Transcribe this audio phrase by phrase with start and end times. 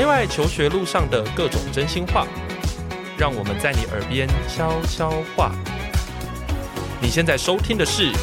[0.00, 2.26] 内外求学路上的各种真心话，
[3.18, 5.52] 让我们在你耳边悄悄话。
[7.02, 8.10] 你现在收听的是《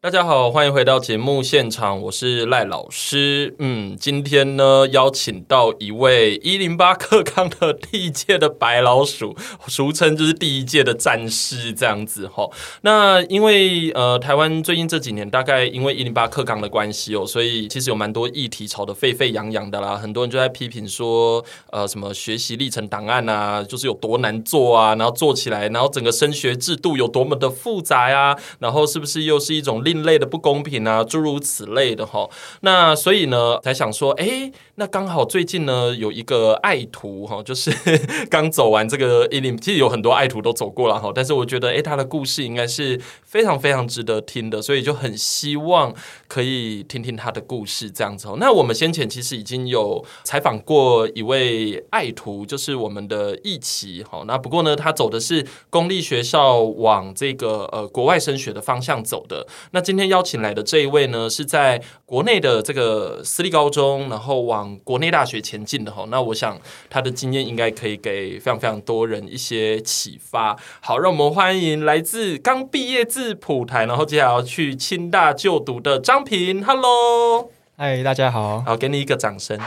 [0.00, 3.56] 大家好，欢迎回到节目现场，我是赖老师。
[3.58, 9.36] 嗯，今天呢，邀请到一位一零八课纲的第一届的白老鼠，
[9.66, 12.48] 俗称就是第一届的战士这样子哈。
[12.82, 19.96] 那因为呃，台湾最近这几年大概因为一零八课纲的关系哦，所以其实有蛮多议题吵得沸沸扬扬的啦。
[19.96, 32.28] 很多人就在批评说，呃，什么学习历程档案啊，就是有多难做啊，然后做起来，然后整个升学制度有多么的复杂呀，然后是不是又是一种另类的不公平啊，诸如此类的哈。
[32.60, 37.70] 那所以呢，才想说，哎，那刚好最近呢，有一个爱徒哈，就是
[38.28, 41.10] 刚走完这个一零，其实有很多爱徒都走过了哈。
[41.14, 45.94] 但是我觉得，哎，他的故事应该是非常非常值得听的，所以就很希望
[46.26, 48.28] 可以听听他的故事这样子。
[48.38, 54.22] 那我们先前其实已经有采访过一位爱徒，就是我们的易奇哈。
[54.26, 59.46] 那不过呢，他走的是公立学校往这个呃国外升学的方向走的。
[59.70, 66.04] 那今天邀请来的这一位呢，是在国内的这个私立高中，然后往国内大学前进的哈。
[66.08, 70.56] 那我想他的经验应该可以给非常非常多人一些启发。
[70.80, 76.64] 好，让我们欢迎来自刚毕业自普台，然后接下来要去清大就读的张平。
[76.64, 79.58] Hello，嗨，大家好，好，给你一个掌声。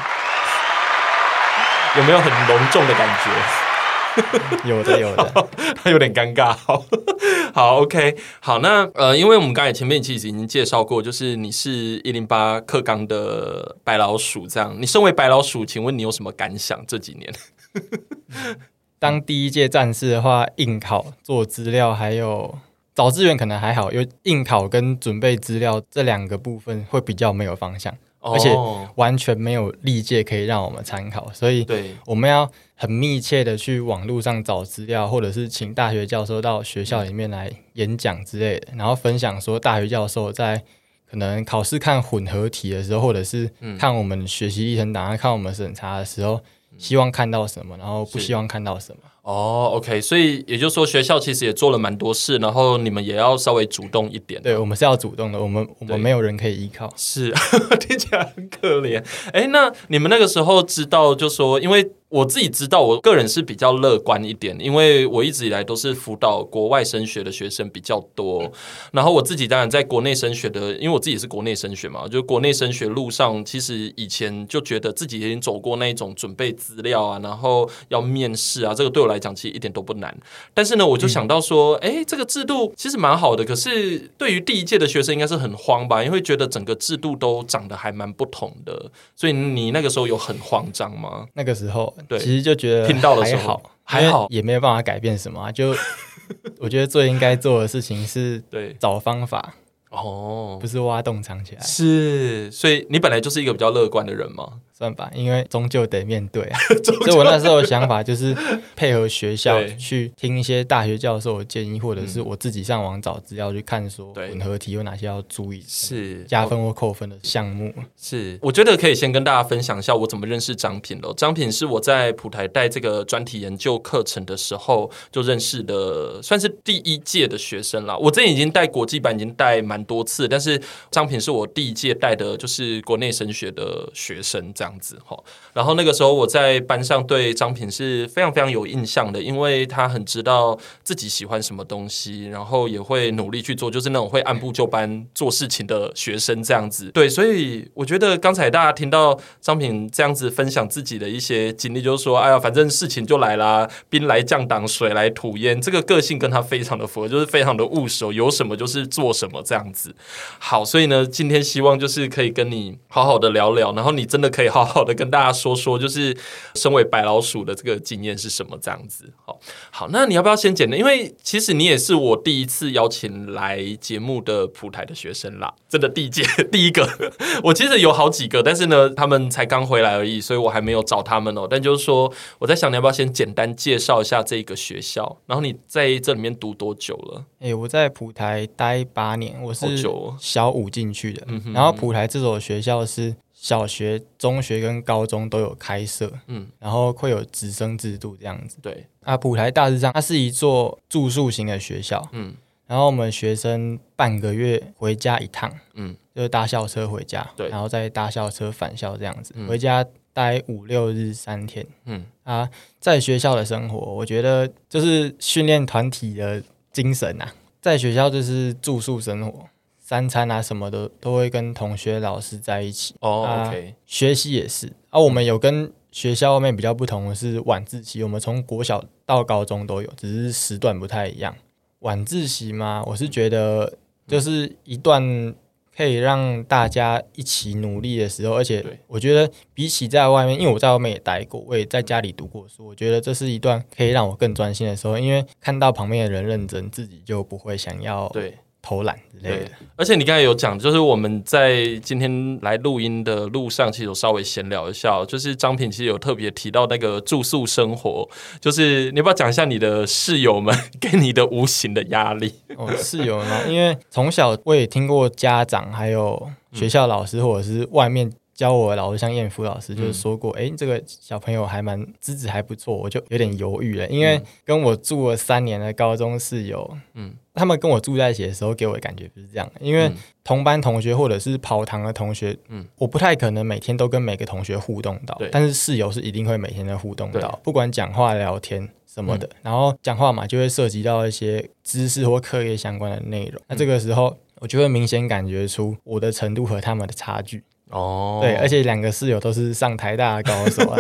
[1.98, 3.70] 有没有很隆重的感觉？
[4.66, 6.54] 有的，有的，他有点尴尬。
[6.54, 6.84] 好，
[7.54, 11.72] 好，OK，好，那呃，因为我们刚才前面其实已经介绍过，就是你是
[12.03, 14.76] 一零八课纲的白老鼠，这样。
[14.80, 16.84] 你身为白老鼠，请问你有什么感想？
[16.88, 17.34] 这几年，
[19.00, 22.58] 当第一届战士的话，应考做资料，还有
[22.94, 27.96] 找资源可能还好，有应考跟准备资料这两个部分会比较没有方向。
[28.22, 28.55] 而且
[28.95, 31.66] 完全没有历届可以让我们参考，所以
[32.05, 40.63] 我们要很密切的去网络上找资料，或者是请大学教授到学校里面来演讲之类的，然后分享说大学教授在
[41.09, 46.40] 可能考试看混合题的时候，或者是看我们学习历程档案、看我们审查的时候，
[46.78, 49.01] 希望看到什么，然后不希望看到什么。
[49.24, 54.42] 哦、oh，OK，所以也就是说，学校其实也做了蛮多事，然后你们也要稍微主动一点。
[54.42, 56.92] 对，我们是要主动的，我们我们没有人可以依靠。
[56.98, 57.32] 是，
[57.80, 59.04] 听起来很可怜。
[59.32, 61.92] 哎，那你们那个时候知道，就说因为。
[62.11, 68.51] 我自己知道，我个人是比较乐观一点，因为我一直以来都是辅导国外升学的学生比较多。
[68.91, 80.13] 然后我自己当然在国内升学的，因为我自己是国内升学嘛，就国内升学路上，其实以前就觉得自己已经走过那一种准备资料啊，然后要面试啊，这个对我来讲其实一点都不难。
[80.53, 88.91] 但是呢，我就想到说，哎，这个制度其实蛮好的，可是对于第一届的学生应该是很慌吧，因为觉得整个制度都长得还蛮不同的。
[89.16, 91.25] 所以你那个时候有很慌张吗？
[91.35, 91.95] 那个时候。
[92.07, 95.51] 对，其实就觉得听到的时候还好，还好，也没有办法改变什么啊。
[95.51, 95.75] 就
[96.59, 99.56] 我觉得最应该做的事情是，对，找方法。
[99.89, 101.61] 哦，不是挖洞藏起来。
[101.61, 104.61] 是，所以你本来就是一个比较乐观的人吗？
[104.81, 106.58] 算吧，因为终究得面对啊。
[106.84, 108.36] 所以我那时候的想法就是
[108.75, 117.72] 配合学校去听一些大学教授的建议，或者是我自己上网找资料去看，说混合题有哪些要注意，是加分或扣分的项目。
[117.96, 121.14] 是，我觉得可以先跟大家分享一下我怎么认识张品的。
[121.14, 127.96] 张品是我在普台带这个专题研究课程的时候就认识的，算是第一届的学生了。
[128.00, 130.59] 我这已经带国际班，已经带蛮多次，但是
[130.90, 134.71] 张品是我第一届带的，就是国内升学的学生这样。
[134.72, 135.18] 样子哈，
[135.54, 146.90] 然后那个时候我在班上对张平是非常非常有印象的，因为他很知道自己喜欢什么东西，然后也会努力去做，就是那种会按部就班做事情的学生这样子。
[146.92, 159.94] 对，所以我觉得刚才大家听到张平这样子分享自己的一些经历，就是说，哎呀，反正事情就来啦，兵来将挡，水来土掩，这个个性跟他非常的符合，就是非常的务实，有什么就是做什么这样子。
[160.40, 164.60] 好，所以呢，今天希望就是可以跟你好好的聊聊，然后你真的可以好。
[164.63, 166.16] 好好的跟大家说说，就是
[166.53, 169.11] 身为白老鼠的这个经验是什么这样子。
[169.25, 169.40] 好，
[169.72, 170.78] 好，那你要不要先简单？
[170.78, 176.87] 因为其实你也是我第一次邀请来节目的普台的学生啦，真的第一届 第一个。
[177.43, 181.47] 我其实有好几个，但是呢，他们才刚回来而已，所以我还没有找他们哦。
[181.49, 185.17] 但就是说，我在想，你要不要先简单介绍一下这个学校？
[185.25, 187.25] 然后你在这里面读多久了？
[187.40, 189.84] 哎、欸，我在普台待八年，我是
[190.19, 191.25] 小五进去的。
[191.53, 193.16] 然后普台这所学校是。
[193.41, 198.59] 小学、中学跟高中都有开设，嗯，然后会有直升制度这样子。
[198.61, 202.35] 对，啊，普台大致上它是一座住宿型的学校，嗯，
[202.67, 209.84] 然后我们学生半个月回家一趟，嗯，就是搭校车回家，对，然后再搭校车返校这样子，嗯、回家
[210.14, 212.05] 待五六日三天，嗯。
[212.23, 212.47] 啊，
[212.79, 216.41] 在学校的生活，我觉得就是训练团体的
[216.72, 219.49] 精神呐、啊，在学校就是住宿生活。
[219.91, 222.96] 三餐啊，什么的都会跟同学、老师在一起。
[223.02, 224.72] 哦、oh，OK，学习也是。
[224.90, 231.35] 啊，我们有跟学校外面比较不同的是晚自习，我们从国小到高中都有，只是时段不太一样。
[231.79, 233.73] 晚自习嘛，我是觉得
[234.08, 235.35] 就是一段
[235.76, 248.38] 可以让大家一起努力的时候，而且我觉得比起在外面，因为我在外面也待过，我也在家里读过书，我觉得这是一段可以让我更专心的时候，因为看到旁边的人认真，自己就不会想要对。
[248.61, 258.08] 偷懒之类的，而且你刚才有讲，就是我们在今天来录音的路上，其实有稍微闲聊一下，就是张平其实有特别提到那个住宿生活，
[258.39, 262.34] 就是你要不要讲一下你的室友们给你的无形的压力？
[262.55, 263.48] 哦，室友呢？
[263.48, 268.12] 因为从小我也听过家长、还有学校老师，或者是外面。
[268.33, 279.91] 教我的老师像燕夫老师就是说过，哎、嗯欸，这个小朋友还蛮资质还不错，我就有点犹豫了，因为跟我住了三年的高中室友，嗯，他们跟我住在一起的时候给我的感觉不是这样，因为
[280.24, 297.43] 同班同学或者是跑堂的同学，嗯，我不太可能每天都跟每个同学互动到，但是室友是一定会每天都互动到，不管讲话聊天什么的，嗯、然后讲话嘛就会涉及到一些知识或课业相关的内容，那这个时候我就会明显感觉出我的程度和他们的差距。
[297.72, 300.77] 哦，对，而且两个室友都是上台大的高手啊，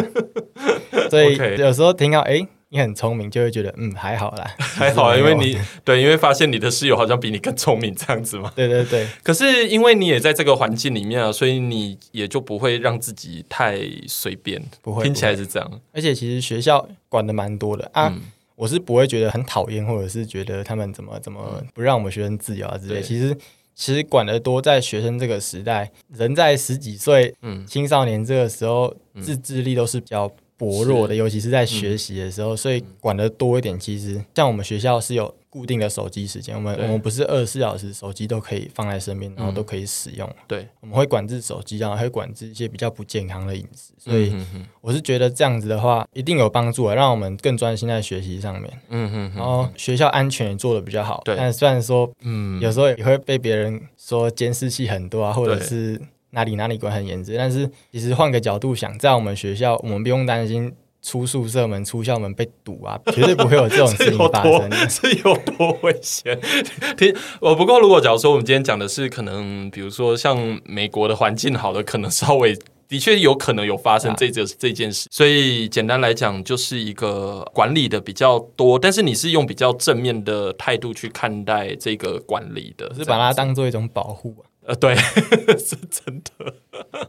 [1.09, 8.51] 所以有时候听到哎、欸，你很聪明，就会觉得嗯还好啦， 还好啊，因为你对，因为发现你的室友好像比你更聪明这样子嘛。
[8.55, 9.07] 对对对。
[9.23, 13.77] 可是因为你也在这个环境里面啊，所以你也就不会让自己太
[14.07, 15.03] 随便，不会。
[15.03, 15.81] 听起来是这样。
[15.91, 18.21] 而且其实学校管的蛮多的啊、嗯，
[18.55, 23.01] 我是不会觉得很讨厌，或者是觉得他们怎么怎么不让我们学生自由啊之类。
[23.01, 23.35] 其实。
[23.73, 35.33] 其实管得多，在学生这个时代，人在十几岁，嗯，青少年这个时候，自制力都是比较薄弱的，尤其是在学习的时候，所以管得多一点，其实像我们学校是有。
[35.51, 40.27] 固定的手机时间，我们我们不是二十四小时手机都可以放在身边，然后都可以使用。
[40.47, 43.93] 对，我们会管制手机，然后会管制一些比较不健康的饮食。
[43.97, 44.33] 所以
[44.79, 48.81] 我是觉得这样子的话，一定有帮助啊，让我们更专心在学习上面。
[48.87, 49.31] 嗯嗯。
[49.35, 51.21] 然后学校安全也做的比较好。
[51.25, 51.35] 对。
[51.35, 57.33] 但虽然说，嗯，有时候也会被别人说监视器很多啊，或者是哪里哪里管很严格。
[57.37, 60.73] 但是其实换个角度想，在我们学校，我们不用担心。
[61.01, 64.89] 出宿舍门、出校门被堵啊， 绝对不会有这种事情发生。
[64.89, 66.39] 是有多危险？
[66.95, 72.57] 听我不过，如果假如说我们今天讲的是可能，比如说像美国的环境好的，可能稍微
[72.87, 75.07] 的确有可能有发生这这这件事。
[75.09, 84.50] 所以简单来讲，就是一个管理的比较多，但是你是用比较正面的态度去看待这个管理的，是把它当做一种保护啊。
[84.65, 84.95] 呃，对，
[85.57, 86.55] 是真的。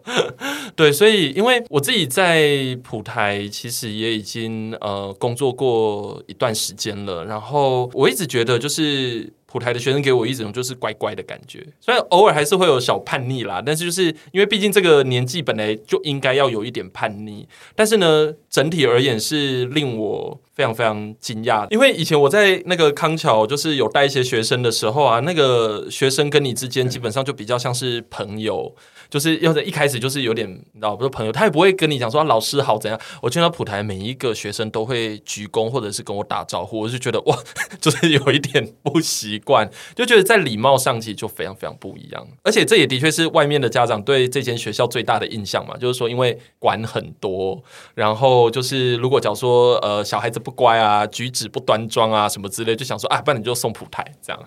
[0.74, 9.32] 对，所以因为我自己在普台，其实也已经呃工作过一段时间了，然后我一直觉得就是。
[9.52, 17.46] 普台的学生给我一种就是乖乖的感觉，虽然偶尔还是会有小叛逆啦，但是就是因为毕竟这个年纪本来就应该要有一点叛逆，
[17.76, 28.74] 但是呢，整体而言是令我非常非常惊讶，因为以前我在那个康桥就是有带一些学生的时候啊，那个学生跟你之间基本上就比较像是朋友。
[29.12, 32.98] 就是要在一开始就是有点，你知道，不是朋友，他也不会跟你讲说、老师好怎样。
[33.20, 37.38] 我见到普台每一个学生都会鞠躬或者是跟我打招呼，我就觉得哇，
[37.78, 42.26] 就是有一点不习惯，就觉得在礼貌上其实就非常非常不一样。
[42.42, 47.62] 而且这也的确是外面的家长对这间学校最大的印象嘛，就是说因为管很多，
[47.94, 54.42] 然后就是如果假如说呃小孩子不乖啊，举止不端庄啊什么之类，就想说啊，不然你就送普台这样。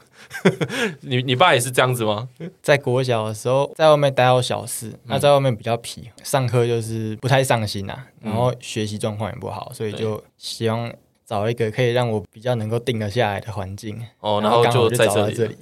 [1.02, 2.28] 你你爸也是这样子吗？
[2.64, 4.55] 在国小的时候，在外面待到小。
[4.56, 10.92] 老师，那在外面比较皮，上课就是不太上心啊，然后学习状况也不好，所以就希望
[11.26, 14.02] 找一个可以让我比较能够定得下来的环境。
[14.22, 15.58] 哦，然后就在这里？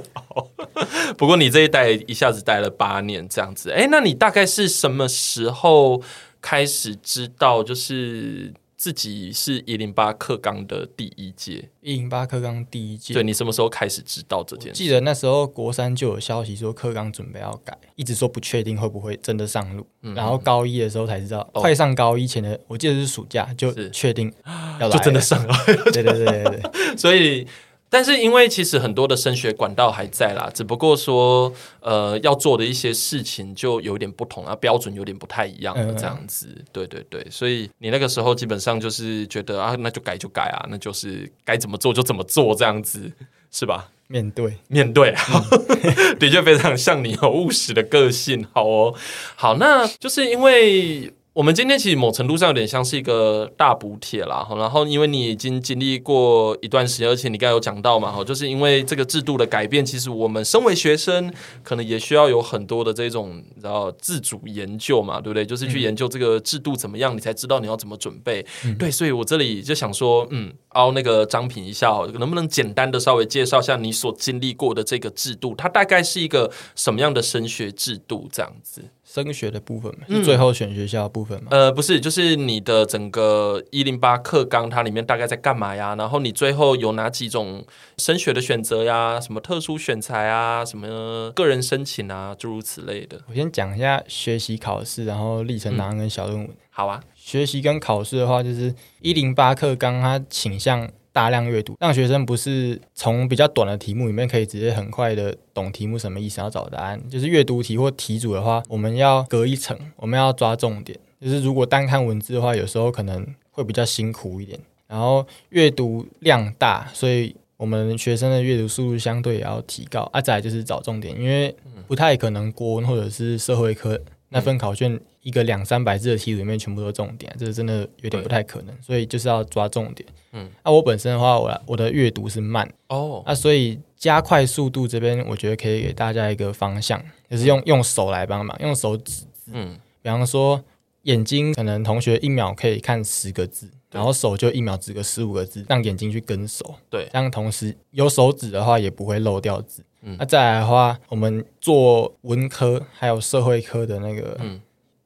[1.16, 6.02] 不过你这一待一下子待了八年这样子，哎，那你大概是什么时候
[6.40, 8.52] 开始知道就是？
[8.80, 13.12] 自己是一零八课纲的第一届，一零八课纲第一届。
[13.12, 14.78] 对，你什么时候开始知道这件事？
[14.78, 19.86] 记得那时候国三就有消息说课纲准备要改，一直说不确定会不会真的上路。
[20.00, 24.32] 嗯、然后高一的时候才知道，哦、快上高一前的，我记得是暑假就确定
[24.80, 25.54] 要来，就真的上了。
[25.92, 26.62] 对对对对对，
[26.96, 27.46] 所以。
[27.90, 36.46] 但是因为其实很多的升学管道还在啦，只不过说呃要做的一些事情就有点不同啊，标准有点不太一样这样子。
[36.46, 43.10] 嗯嗯对对对，所以你那个时候基本上就是觉得啊，那就改就改啊，那就是该怎么做就怎么做这样子，
[43.50, 43.90] 是吧？
[44.06, 48.46] 面对面对，嗯、 的确非常像你有务实的个性。
[48.52, 48.94] 好哦，
[49.34, 51.12] 好，那就是因为。
[51.32, 61.32] 我们今天其实某程度上有点像是一个大补帖啦，然后因为你已经经历过一段时间，而且你刚才有讲到嘛，哈，就是因为这个制度的改变，其实我们身为学生，
[61.62, 65.46] 可能也需要有很多的这种然后自主研究嘛，对不对？
[65.46, 68.44] 就是去研究这个制度怎么样，你才知道你要怎么准备。
[68.64, 78.82] 嗯、对，所以我这里就想说，嗯，凹那个张平一下，能不能简单的稍微介绍一下你所经历过的这个制度，它大概是一个什么样的升学制度这样子？
[79.12, 81.62] 升学的部分嘛，是最后选学校的部分嘛、嗯？
[81.62, 85.96] 呃，不是，就是你的整个一零八课纲，它里面大概在干嘛呀？
[85.96, 87.64] 然后你最后有哪几种
[87.98, 89.20] 升学的选择呀？
[89.20, 90.64] 什么特殊选材啊？
[90.64, 92.36] 什么个人申请啊？
[92.38, 93.20] 诸如此类的。
[93.28, 96.56] 我先讲一下学习考试，然后历程档案跟小论文、嗯。
[96.70, 100.88] 好啊，学习跟考试的话，就是一零八课纲它倾向。
[101.12, 107.00] 大量阅读，让学生不是从比较短的题目里面可以直接很快的懂题目什么意思，要找答案。
[107.08, 110.98] 就是阅读题或题组的话，我们要隔一层，我们要抓重点。
[111.20, 114.58] 就是如果单看文字的话，有时候可能会比较辛苦一点。
[114.86, 120.08] 然后阅读量大，所以我们学生的阅读速度相对也要提高。
[120.12, 121.54] 啊，再就是找重点，因为
[121.86, 124.00] 不太可能国文或者是社会科
[124.30, 125.00] 那份考卷。
[125.22, 130.08] 一个两三百字的题里面全部都是重点，这是真的有点不太可能，所以就是要抓重点。
[130.32, 139.24] 嗯，那、啊、我本身的话，我我的阅读是慢哦，那、啊、所以加快速度这边，我觉得可以给大家一个方向，就是用用手来帮忙，用手指。
[139.52, 140.62] 嗯，比方说
[141.02, 146.76] 眼睛可能同学一秒可以看十个字，然后手就一秒指个十五个字，让眼睛去跟手。
[146.88, 149.84] 对，这样同时有手指的话，也不会漏掉字。
[150.02, 154.58] 嗯，那、啊、再来的话，我们做文科还有社会科的那个，嗯。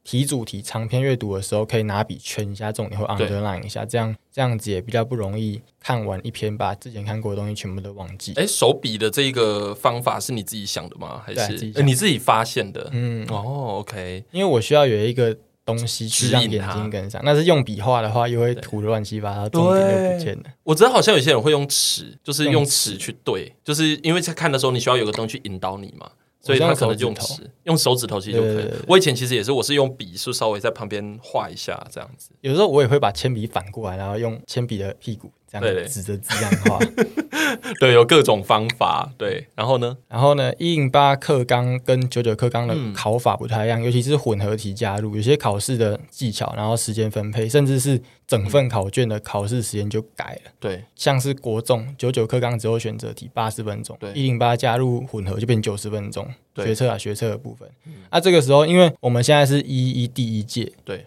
[0.05, 8.35] 题主题长篇阅读的时候，可以拿笔圈一下重点或 underline 一下，这样这样子也比较不容易看完一篇把之前看过的东西全部都忘记。
[8.37, 11.23] 哎，手笔的这个方法是你自己想的吗？
[11.25, 12.89] 还是你自己发现的？
[12.93, 15.35] 嗯，哦，OK，因为我需要有一个
[15.65, 20.45] 东西去让眼睛跟上，那是用笔画的话，又会涂的乱七八糟，重点就不见了。
[20.65, 26.11] 我知道好像有些人会用尺，就是用尺去对，就是因为在看的时候，你需要有个东西去引导你嘛。
[26.45, 28.55] 所以他可能用指，用手指头其实就可以。
[28.55, 32.31] 对对对对，我以前其实也是，我是用笔，是稍微在旁边画一下这样子。
[32.43, 36.79] 有时候我也会把铅笔反过来，然后用铅笔的屁股这样指着字这样画。
[37.81, 39.13] 对，有各种方法。
[39.17, 39.97] 对，然后呢？
[40.09, 40.53] 然后呢？
[40.59, 48.01] 一零八课纲跟九九课纲的考法不太一样，嗯、尤其是混合题加入，有些考试的技巧，然后时间分配，甚至是。
[48.27, 61.05] 整份考卷的考试时间就改了，对，像是国中九九课纲只有选择题八十分钟，对，一零八加入混合就变九十分钟，学测啊学测的部分，那、嗯啊、这个时候因为我们现在是一一一第一届，对，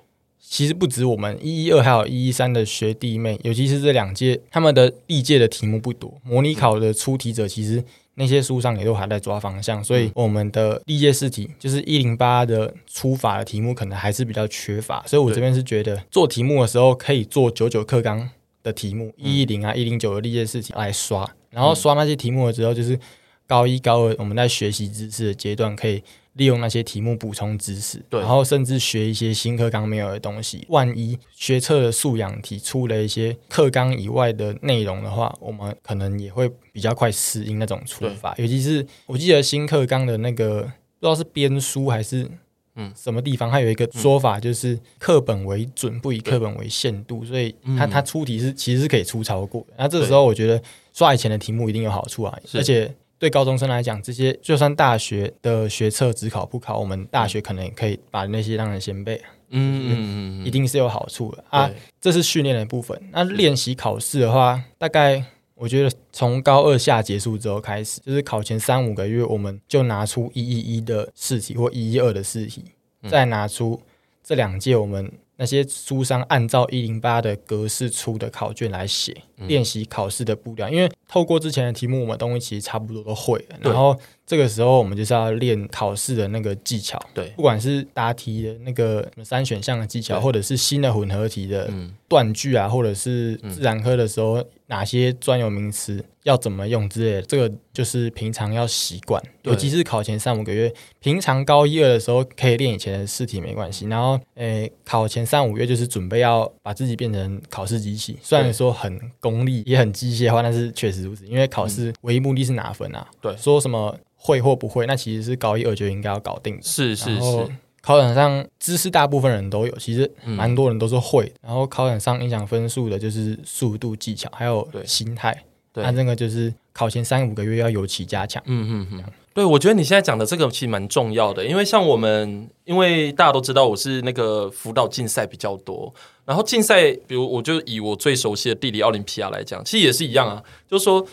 [0.50, 7.84] 其实不止我们一一二还有一一三的学弟妹，尤其是这两届，他们的历届的题目不多，模拟考的出题者其实。
[8.20, 18.28] 那些书上也都还在抓方向，所以我们的历届试题就是一零八的出法的题目可能还是比较缺乏，所以我这边是觉得做题目的时候可以做九九课纲
[18.64, 23.00] 的题目一一零啊一零九的历届试题来刷，然后刷那些题目的时候，就是
[23.46, 26.02] 高一高二我们在学习知识的阶段可以。
[26.38, 30.66] 利用那些题目补充知识，对，然后甚至学一些新课纲没有的东西。
[30.70, 38.36] 万一学测的素养题出了一些课纲以外的内容的话，我们可能也会比较快适应那种出法。
[38.38, 42.30] 尤其是我记得新课纲的那个不知道是编书还是
[42.76, 49.66] 嗯什么地方，它有一个说法，就是课本为准，不以课本为限度，所以它它出题是其实是可以出超过。
[49.76, 50.62] 那这个时候我觉得
[50.94, 52.94] 刷以前的题目一定有好处啊，而且。
[53.20, 59.22] 对高中生来讲，这些就算大学的学测只考不考，我们大学可能也可以把那些当成先背。
[59.50, 61.72] 嗯嗯嗯，一定是有好处的啊。
[62.02, 63.02] 这是训练的部分。
[63.12, 65.24] 那练习考试的话，大概
[65.56, 72.66] 我觉得从高二下结束之后开始，就是考前三五个月，我们就拿出一一一的试题或一一二的试题，
[73.10, 73.82] 再拿出
[74.24, 75.12] 这两届我们。
[75.38, 79.16] 那些书商按照一零八的格式出的考卷来写，
[79.48, 80.70] 练习考试的步调。
[80.70, 83.58] 因为透过之前的题目，我们东西其实差不多都会了。
[83.62, 83.98] 然后
[84.28, 87.02] 这个时候，我们就是要练考试的那个技巧。
[87.14, 91.72] 对，不管是答题的那个三选项的技巧，或者是新的混合题的
[92.10, 99.24] 断句啊，或者是自然科的时候哪些专有名词要怎么用之类的，这个就是平常要习惯。
[99.44, 103.86] 尤其是考前三五个月，平常高一二的时候可以练以前的试题没关系。
[103.86, 108.18] 然后，诶，考前三五月就是准备要把自己变成考试机器。
[108.22, 111.26] 虽然说很功利也很机械化，但是确实如此。
[111.26, 113.08] 因为考试唯一目的是拿分啊。
[113.22, 116.60] 对，说什么会或不会，那其实是高一二就应该要搞定。
[116.62, 117.48] 是是是。
[117.80, 121.32] 考场上知识大部分人都有，其实蛮多人都是会。
[121.42, 125.34] 然后考场上影响分数的就是速度、技巧还有心态。
[125.72, 128.44] 对，那这个就是考前三五个月要尤其加强。
[128.46, 135.94] 嗯嗯嗯，对，我觉得你现在讲的这个其实蛮重要的，因为像我们，因为大家都知道我是那个辅导竞赛比较多，
[136.26, 141.08] 然后竞赛，比如我就以我最熟悉的地理奥林匹亚来讲，其实也是一样啊，就是说。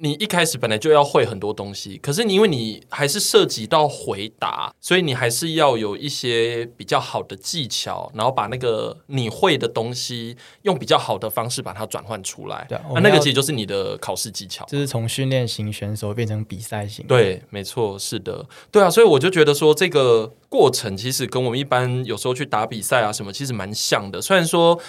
[0.00, 12.64] 你一开始本来就要会很多东西，可是你因为你还是涉及到回答，所以你还是要有一些比较好的技巧，然后把那个你会的东西用比较好的方式把它转换出来。
[12.68, 17.04] 对，那那个其实就是你的考试技巧，就是从训练型选手变成比赛型。
[17.08, 24.22] 对，没错，是的，对啊，所以我就觉得说这个过程其实跟我们一般有时候去打比赛啊什么，其实蛮像的。
[24.22, 24.80] 虽然说。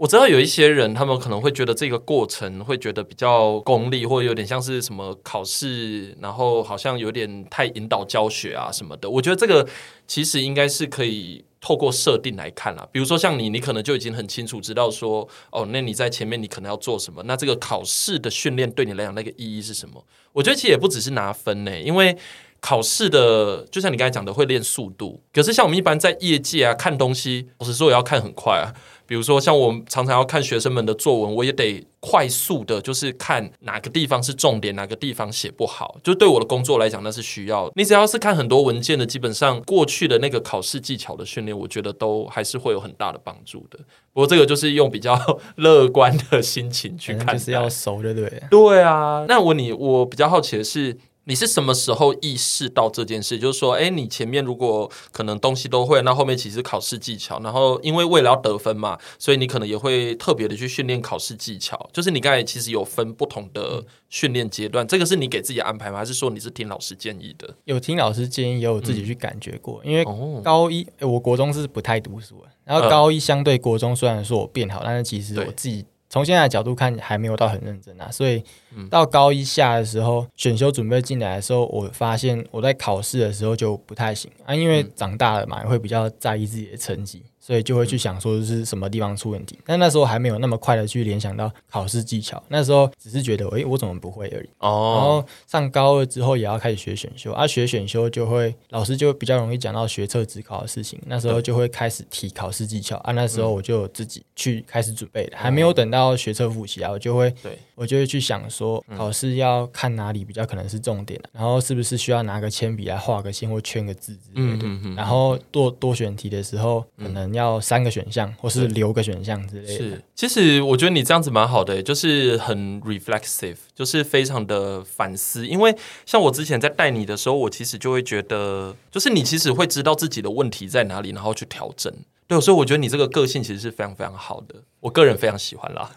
[0.00, 9.10] 我知道有一些人，他们可能会觉得这个过程会觉得比较功利，或者有点像是什么考试，然后好像有点太引导教学啊什么的。
[9.10, 9.68] 我觉得这个
[10.06, 12.88] 其实应该是可以透过设定来看啦。
[12.90, 17.22] 比如说像你，你可能就已经很清楚知道说，哦，那你在前面你可能要做什么？
[17.24, 20.02] 那这个考试的训练对你来讲那个意义是什么？
[20.32, 22.16] 我觉得其实也不只是拿分呢，因为
[22.58, 28.72] 考试的就像你刚才讲的会练速度，可是像我们一般在业界啊看东西，老实说也要看很快啊。
[29.10, 35.96] 比如说，像我常常要看学生们的作文，我也得快速的，就是看哪个地方是重点，哪个地方写不好。
[36.04, 37.68] 就对我的工作来讲，那是需要。
[37.74, 43.80] 你只要是看很多文件的，基本上过去的那个考试技巧的训练，我觉得都还是会有很大的帮助的。
[44.12, 45.18] 不过这个就是用比较
[45.56, 48.40] 乐观的心情去看， 就是要熟的，对。
[48.48, 50.96] 对啊，那我你我比较好奇的是。
[51.24, 53.38] 你是什么时候意识到这件事？
[53.38, 61.88] 就是说，哎，你前面如果可能东西都会，那后面其实考试技巧，然后因为为了要得分嘛，所以你可能也会特别的去训练考试技巧。
[61.92, 65.98] 就是你刚才其实有分不同的训练阶段，这个是你给自己安排吗？
[65.98, 67.54] 还是说你是听老师建议的？
[67.64, 69.80] 有听老师建议，也有自己去感觉过。
[69.84, 70.04] 嗯、因为
[70.42, 75.84] 高一，我国中是不太读书，然后高一相对国中虽然说我变好，但是其实我自己。
[76.10, 78.42] 从现在的角度看，还没有到很认真啊，所以
[78.90, 87.22] 到高一下的时候，选修准备进来的时候，我发现我在考试的时候就不太行啊，因为长大了嘛，会比较在意自己的成绩。
[87.40, 94.48] 所以就会去想说是什么地方出问题，但那时候还没有那么快的去联想到考试技巧，那时候只是觉得，诶，我怎么不会而已。
[94.58, 94.94] 哦。
[94.96, 103.12] 然后上高二之后也要开始学选修，啊，学选修就会老师就比较容易讲到学测职考的事情，那时候就会开始提考试技巧啊。
[103.12, 114.68] 那时候我就自己去开始准备了，还没有等到学测复习啊，我就会，对，我就会去想说考试要看哪里比较可能是重点，然后是不是需要拿个铅笔来画个线或圈个字之类的。
[114.94, 117.40] 然后多多选题的时候，可能要。
[117.40, 119.72] 要三个选项，或是留个选项之类的。
[119.72, 125.46] 是，其实我觉得你这样子蛮好的，就是很 reflexive，就是非常的反思。
[125.46, 131.90] 因为像我之前在带你的时候，我其实就会觉得，就是你其实会知道自己的问题在哪里，然后去调整。
[132.30, 135.90] 对，所以我觉得你这个个性其实是非常非常好的，我个人非常喜欢啦。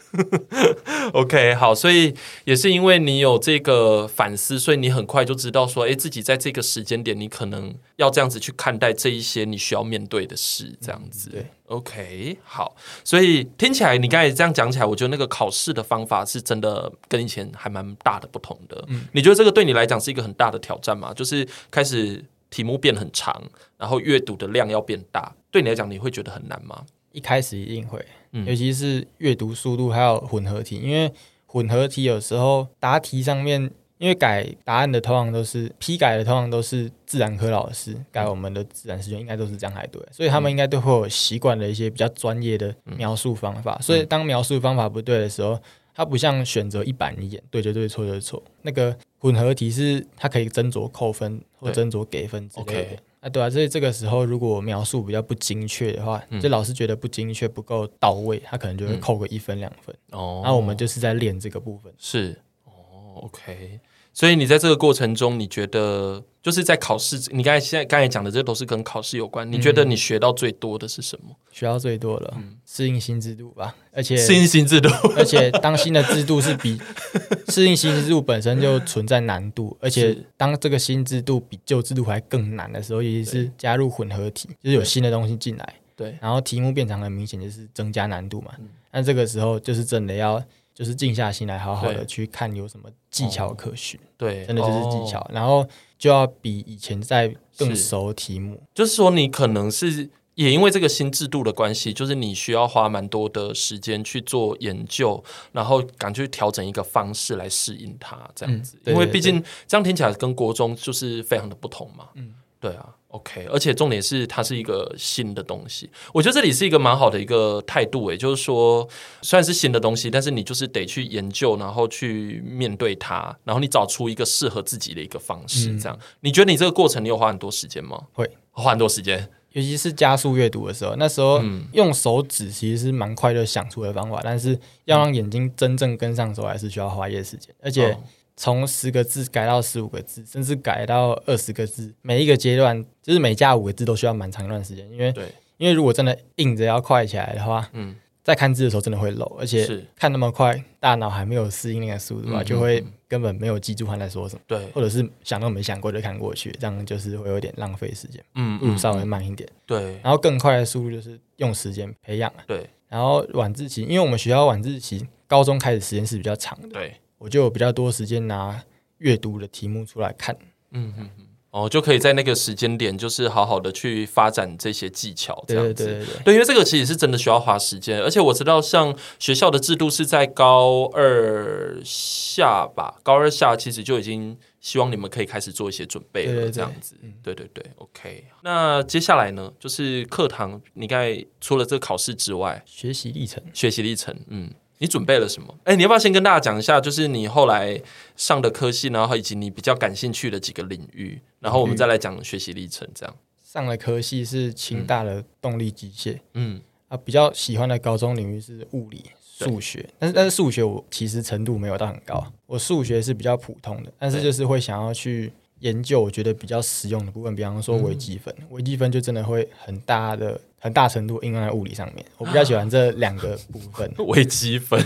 [1.14, 2.12] OK，好，所以
[2.46, 11.30] 也是因为你有这个反思，所以你很快就知道说，哎，自己在这个时间点，你可能要这样子去看待这一些你需要面对的事，这样子。
[11.30, 18.84] 对，OK，好，所以听起来你刚才这样讲起来，我觉得那个考试的方法是真的跟以前还蛮大的不同的。
[18.88, 21.14] 嗯，你觉得这个对你来讲是一个很大的挑战吗？
[21.14, 22.26] 就是开始。
[22.50, 23.42] 题目变很长，
[23.80, 26.84] 然后阅读的量要变大，对你来讲你会觉得很难吗？
[27.12, 31.10] 一开始一定会，嗯、尤其是阅读速度还有混合题，因为
[31.46, 45.58] 混合题有时候答题上面，因为改答案的通常都是批改的，通常都是自然科老师改我们的自然试卷，应该都是这样才对，所以他们应该都会有习惯的一些比较专业的描述方法，嗯、所以当描述方法不对的时候。
[45.96, 48.42] 它不像选择一板一眼，对就对，错就错。
[48.64, 52.82] 那个混合题是它可以斟酌扣分或斟酌给分之类的。
[52.82, 52.98] okay.
[53.24, 59.96] 啊，对啊，所以这个时候如果描述比较不精确的话，嗯、就老师觉得不精确、不够到位，他可能就会扣个一分两分。
[60.10, 61.94] 那我们就是在练这个部分。
[61.98, 63.80] 是，哦，OK。
[64.14, 69.52] 所以你在这个过程中，你觉得就是在考试，你刚才现在刚才讲的这都是跟考试有关。
[69.52, 71.36] 你觉得你学到最多的是什么？
[71.52, 73.76] 学到最多了，嗯、适应新制度吧。
[73.92, 76.80] 而且适应新制度， 而且当新的制度是比
[77.50, 88.52] 适应新制度本身就存在难度，而且当这个新制度比旧制度还更难的时候，也是加入混合体，就是有新的东西进来，对，然后题目变长了，明显就是增加难度嘛。
[88.92, 90.44] 那这个时候就是真的要。
[90.74, 94.00] 就是静下心来，好好的去看有什么技巧可循。
[94.18, 98.62] 对，真的就是技巧，然后就要比以前在更熟题目。
[98.74, 108.80] 就是说，你可能是也因为这个新制度的关系，就是你需要花蛮多的时间去做研究，然后赶去调整一个方式来适应它，这样子。
[108.86, 112.10] 因为毕竟这样听起来跟国中就是非常的不同嘛。
[112.16, 112.96] 嗯，对啊。
[113.14, 118.88] OK，OK，而且重点是它是一个新的东西，我觉得这里是一个蛮好的一个态度，诶，就是说
[119.22, 125.78] 虽然是新的东西，但是你就是得去研究，然后去面对它，然后你找出一个适合自己的一个方式。
[125.80, 128.02] 这样，嗯、你觉得你这个过程你有花很多时间吗？
[128.14, 131.40] 会花很多时间，尤其是加速阅读的时候，那时候
[131.74, 137.96] 用手指其实是蛮快就想出的方法，但是要让眼睛真正跟上手，还是需要花一些时间，而且。
[138.34, 144.90] 哦从十个字改到十五个字，甚至改到二十个字，每一个阶段就是每加五个字都需要蛮长一段时间。
[144.92, 145.26] 因为，对。
[145.58, 158.22] 因为如果真的硬着要快起来的话，嗯，在看字的时候真的会漏，而且看那么快，大脑还没有适应那个速度的话，就会根本没有记住他在说什么，对，或者是想都没想过就看过去，这样就是会有点浪费时间。
[158.34, 166.96] 嗯，嗯稍微慢一点，对，然后更快的速度就是用时间培养，对，然后晚自习，因为我们学校晚自习高中开始时间是比较长的，对。
[167.24, 168.62] 我就有比较多时间拿
[168.98, 170.36] 阅读的题目出来看，
[170.72, 188.26] 嗯嗯嗯，哦，就可以在那个时间点，就是好好的去发展这些技巧，这样子，对对对，对，对，因为这个其实是真的需要花时间，而且我知道，像学校的制度是在高二下吧，高二下其实就已经希望你们可以开始做一些准备了，这样子，对对对，OK。
[188.44, 194.52] 那接下来呢，就是课堂，你刚才除了这个考试之外，学习历程，学习历程，嗯。
[194.84, 195.58] 你准备了什么？
[195.64, 197.82] 哎、欸，你要不要先跟大家讲一下，就是你后来
[198.18, 202.86] 上的科系，然后以及你比较感兴趣的几个领域，然后我们再来讲学习历程。
[202.94, 203.16] 这样。
[203.42, 206.60] 上的科系是清大的动力机械，嗯。
[206.90, 220.40] 啊，比较喜欢的高中领域是物理、数学，但是但是数学我其实程度没有到很高，我数学是比较普通的，但是就是会想要去研究我觉得比较实用的部分，比方说微积分，嗯、微积分就真的会很大的。
[220.64, 223.92] 很大程度应用在物理上面，我比较喜欢这两个部分。
[224.08, 224.82] 微积分，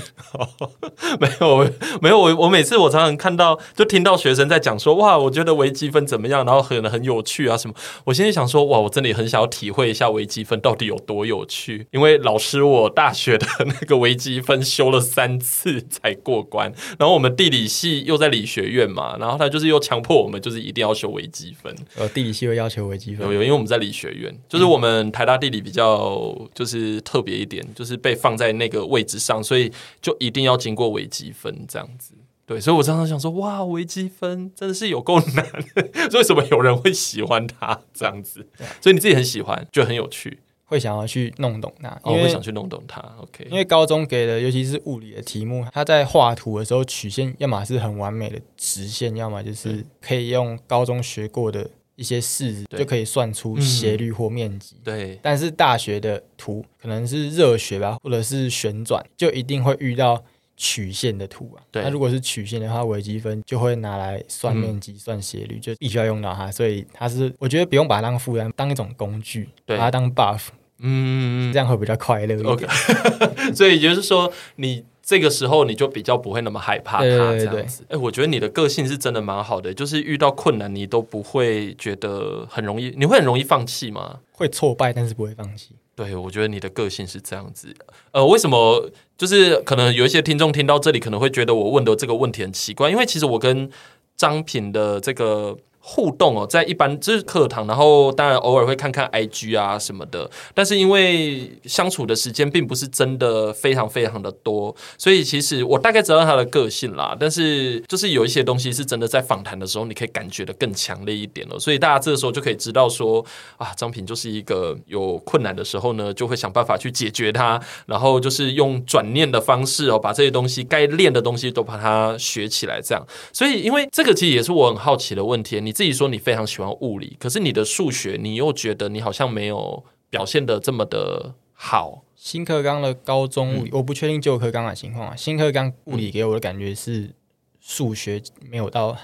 [1.19, 1.69] 没有
[2.01, 7.75] 没有，我我每次我常常看到，就听到学生在讲说，哇，我觉得微积分怎么样，然后很很有趣啊什么。
[8.05, 11.85] 我现在想说，哇，我真的也很想要体会一下微积分到底有多有趣。
[11.91, 21.71] 因为老师，我大学的那个微积分修了三次才过关，然后我们地理系又在理学院嘛，然后他就是又强迫我们就是一定要修微积分。
[21.95, 25.66] 呃，地理系会要求微积分，有有，因为我们在理学院，就是我们台大地理。
[25.67, 29.69] 比较就是特别一点，就是被放在那个位置上，所以
[30.01, 32.13] 就一定要经过微积分这样子。
[32.45, 35.45] 对，所以我常常想说，哇，微积分真的是有够难，
[36.13, 38.47] 为什么有人会喜欢它这样子？
[38.79, 43.01] 所以你自己很喜欢，就很有趣，会想要去弄懂它，我会想去弄懂它。
[43.19, 51.69] OK，因为高中给的，尤其是物理的题目，它在画图的时候曲线，要么是很完美的直线，要么就是可以用高中学过的。
[51.97, 54.77] 一些式子就可以算出斜率或面积。
[54.83, 60.23] 对，但是大学的图可能是热学吧，或者是旋转，就一定会遇到
[60.55, 61.59] 曲线的图啊。
[61.69, 66.49] 对，那如果是曲线的话，微积分就会拿来算面积、算斜率，就必须要用到它。
[66.49, 70.47] 所以它是，我觉得不用把它当负担，当一种工具，把它当 buff。
[70.79, 72.41] 嗯，这样会比较快乐。
[72.43, 72.65] OK，
[73.53, 74.85] 所以就是说你。
[75.07, 77.85] 这个时候你就比较不会那么害怕他这样子。
[77.87, 84.19] 哎，我觉得你的个性是真的蛮好的，就是遇到困难你都不会觉得很容易，你会很容易放弃吗？
[84.33, 85.69] 会挫败，但是不会放弃。
[85.95, 87.73] 对，我觉得你的个性是这样子。
[88.11, 88.91] 呃，为什么？
[89.17, 93.71] 就是可能有一些听众听到这里可能会觉得我问的这个问题很奇怪，因为其实我跟
[94.17, 95.57] 张品的这个。
[95.89, 107.15] 互动哦，在一般就是课堂，然后当然偶尔会看看 IG 啊什么的，但是因为相处的时间并不是真的非常非常的多，所以其实我大概知道他的个性啦。
[107.17, 111.57] 但是就是有一些东西是真的在访谈的时候，你可以感觉的更强烈一点了。
[111.57, 123.01] 所以大家这个时候就可以知道说啊，张平就是一个有困难的时候呢，就会想办法去解决它，然后就是用转念的方式哦，把这些东西该练的东西都把它学起来，这样。
[123.31, 125.76] 所以因为这个其实也是我很好奇的问题，你。
[125.77, 132.03] 自己说你非常喜欢物理，可是你的数学你又觉得你好像没有表现的这么的好。
[132.15, 135.15] 新课纲的高中物理，嗯、我不确定旧课纲的情况啊。
[135.15, 137.11] 新课纲物理给我的感觉是
[137.59, 138.97] 数学没有到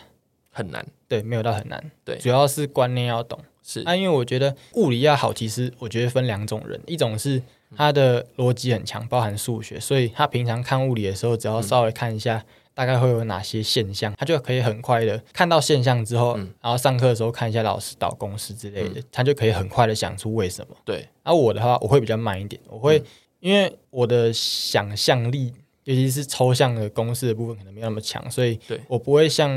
[0.50, 3.38] 很难，对，没有到很难，对，主要是观念要懂。
[3.62, 7.40] 是啊，因为我觉得物理要好，其实我觉得分两种人，一种是
[7.78, 12.38] 他的逻辑很强，包含数学，所以他平常看物理的时候，只要稍微看一下。
[12.38, 20.76] 嗯大概会有哪些现象，他就可以很快的看到现象之后，嗯、然后上课的时候看一下老师导公式之类的，嗯、他就可以很快的想出为什么。
[20.84, 23.06] 对，而、啊、我的话，我会比较慢一点，我会、嗯、
[23.40, 29.50] 因为我的想象力，尤其是抽象的公式的部分，可能没有那么强，所以我不会像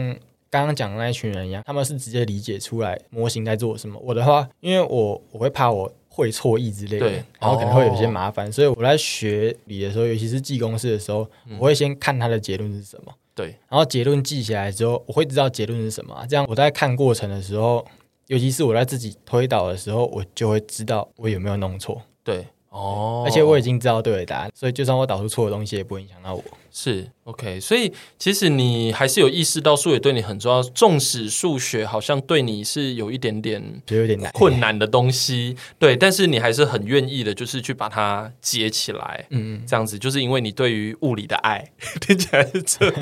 [0.51, 3.99] 刚刚讲的那一群人一样，他们是直接理解出来模型在做什么。
[4.03, 5.93] 我的话，因为我我会怕我。
[6.17, 17.87] 会错意之类的，然后可能会有些麻烦，哦、所以我在学理的时候，尤其是记公式的时候，嗯、我会先看它的结论是什么，对，然后结论记下来之后，我会知道结论是什么，这样我在看过程的时候，
[18.29, 22.01] 尤其是我在自己推导的时候，我就会知道我有没有弄错。
[22.25, 26.43] 对，哦，而且我已经知道对的答案，所以就算我导出错的东西，也不会影响到我。
[26.73, 42.95] 是 OK，所以其实你还是有意识到数学对你很重要，纵使数学好像对你是有一点点有点难困难的东西，对，但是你还是很愿意的，就是去把它接起来，嗯嗯，这样子就是因为你对于物理的爱， 听起来是这样，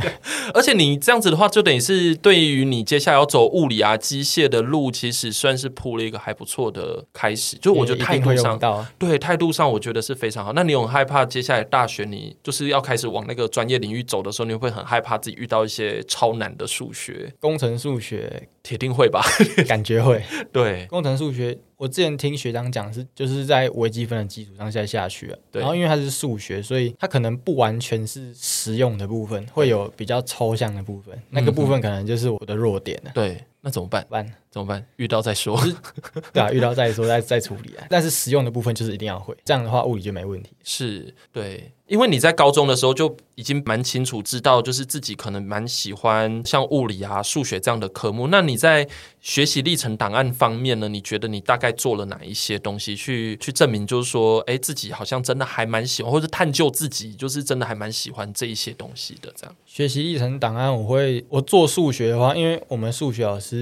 [0.55, 7.59] 而且你这样子的话，就等于是对于你接下来要走物理啊、机械的路，其实算是铺了一个还不错的开始。
[7.59, 8.59] 就我觉得态度上，
[8.99, 10.53] 对态度上，我觉得是非常好。
[10.55, 19.23] 那你有害怕接下来大学你就是要开始往那个专业领域走的时候，你会很害怕自己遇到一些超难的数学、工程数学，铁定会吧？
[19.69, 20.21] 感觉会。
[20.53, 25.39] 对，工程数学，我之前听学长讲是，就是在微积分的基础上再下去了。
[25.53, 33.13] 对，然后因为它是数学，所以它可能不完全是实用的部分，会有比较抽象的部分，那个部分可能就是我的弱点了。
[33.15, 33.41] 对。
[33.65, 34.07] 那怎么办？
[34.11, 34.87] 办怎么办？
[34.97, 35.59] 遇到再说。
[36.35, 37.87] 对啊，遇到再说，再再处理啊。
[37.89, 40.51] 但是实用的部分就是一定要会，这样的话物理就没问题。
[40.63, 48.29] 是，对，因为你在高中的时候就已经蛮清楚知道，就是自己可能蛮喜欢像物理啊、数学这样的科目。
[48.29, 48.87] 那你在
[49.21, 50.87] 学习历程档案方面呢？
[50.89, 59.33] 你觉得你大概做了哪一些东西去去证明，就是说，哎，自己好像真的还蛮喜欢，或者探究自己，就是真的还蛮喜欢这一些东西的。
[59.35, 63.54] 这样学习历程档案，我会我做数学的话，因为我们数学老师。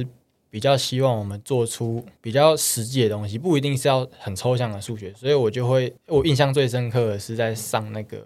[0.51, 8.23] 比较希望我们做出比较实际的东西，不一定是要很抽象的数学，所以我就会，我印象最深刻的是在上那个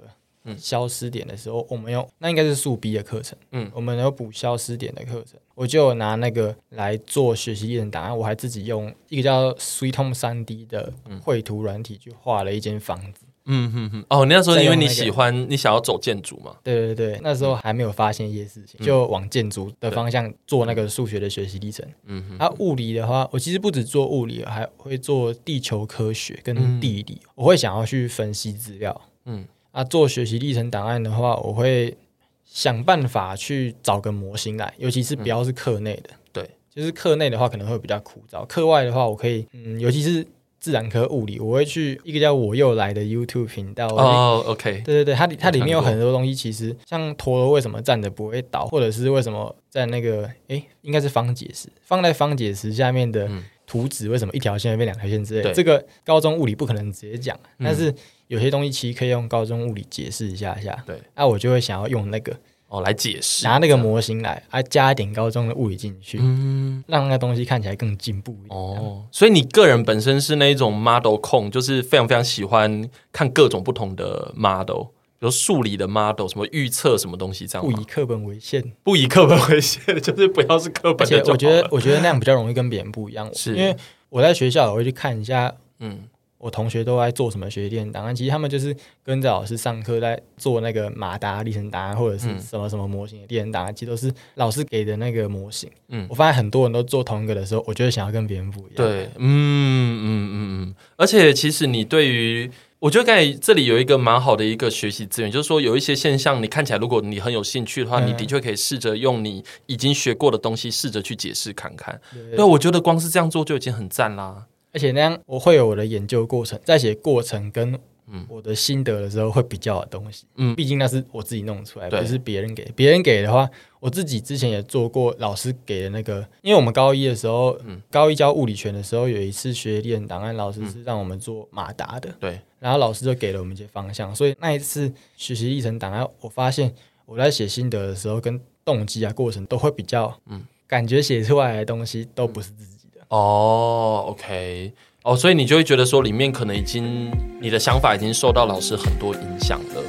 [0.57, 13.26] 消失点的时候，我们用那应该是数 B 的课程，嗯，我们有补消失点的课程，我就拿那个来做学习历程档案，我还自己用一个叫 Sweet Home 3D 的绘图软体去画了一间房子。
[13.47, 16.57] 嗯哼哼，哦，那时候因为你喜欢，那个、你想要走建筑嘛？
[16.65, 21.87] 对对对，那时候还没有发现一些事情，嗯、就往建筑的方向做那个数学的学习历程。
[22.07, 27.21] 嗯哼，啊，物理的话，我其实不止做物理，还会做地球科学跟地理。
[27.23, 29.01] 嗯、我会想要去分析资料。
[29.27, 31.97] 嗯，啊，做学习历程档案的话，我会
[32.45, 36.11] 想办法去找个模型来，尤其是不要是课内的。
[36.33, 40.27] 对、嗯，就是课内的话可能会比较枯燥，课外的话我可以，嗯，尤其是。
[40.59, 43.87] 自然科物理，我会去一个叫我又来的 YouTube 频道。
[43.89, 53.31] 哦、oh，OK，对对对，它它里面有很多东西，其实像陀螺为什么站着不会倒，或者是为什么在那个诶，应该是方解石放在方解石下面的
[53.67, 57.95] 图纸，为什么一条线会变两条线之类这个高中物理不可能直接讲，但是
[58.29, 60.83] 有些东西其实可以用高中物理解释一下下。
[60.87, 62.37] 对，那、啊、我就会想要用那个。
[62.69, 68.59] 哦，来解释，拿那个模型来，还加一点高中的物理进去，嗯，让那个东西看起来更进步一点。
[68.59, 74.83] 哦，所以你个人本身是那种 model 控，就是非常非常喜欢看各种不同的 model，
[75.19, 77.65] 比如数理的 model，什么预测什么东西这样。
[77.65, 81.07] 不以课本为限，不以课本为限， 就是不要是课本。
[81.07, 83.77] 而且我觉得，我觉得那样比较容易跟别人不一样，是因为
[84.09, 86.01] 我在学校我会去看一下，嗯。
[86.39, 88.15] 我同学都在做什么学习历程档案？
[88.15, 95.71] 其实他们就是跟着老师上课，在做那个马达历程档案，或者是什么什么模型的历程档案，其实都是老师给的那个模型。
[95.89, 98.75] 嗯，我发现很多人都做同一个的时候，我就会想要跟别人不一样。
[98.77, 100.75] 对，嗯嗯嗯嗯。
[100.97, 111.99] 而且其实你对于，我觉得刚才这里有一个蛮好的一个学习资源，就是说有一些现象，你看起来如果你很有兴趣的话，嗯、你的确可以试着用你已经学过的东西，试着去解释看看。
[112.13, 114.45] 对，对，我觉得光是这样做就已经很赞啦。
[114.77, 117.81] 而且那样我会有我的研究过程，在写过程跟
[118.29, 120.27] 我的心得的时候会比较的东西。
[120.37, 122.63] 嗯，毕竟那是我自己弄出来，不是别人给。
[122.77, 123.49] 别人给的话，
[123.81, 126.19] 我自己之前也做过老师给的那个。
[126.43, 127.59] 因为我们高一的时候，
[127.91, 132.15] 高一教物理全的时候，有一次学历程档案，老师是让我们做马达的。
[132.21, 134.15] 对，然后老师就给了我们一些方向。
[134.15, 136.71] 所以那一次学习历程档案，我发现
[137.07, 142.76] 我在写心得的时候，跟动机啊过程都会比较，嗯，感觉写出来的东西都不是自己。
[143.09, 144.73] 哦、oh，OK，
[145.05, 147.09] 哦、oh，所以你就会觉得说，里面可能已经
[147.41, 149.83] 你的想法已经受到老师很多影响了。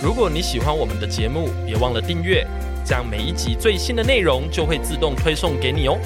[0.00, 2.46] 如果你喜欢我们的节目，别忘了订阅，
[2.86, 5.98] 这样每一集最新的内容就会自动推送给你哦。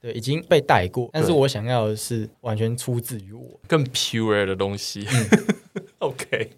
[0.00, 5.06] 对，已经被带过，但是我想要的是完全出自于我更 pure 的东西。
[5.08, 5.54] 嗯
[6.08, 6.50] OK，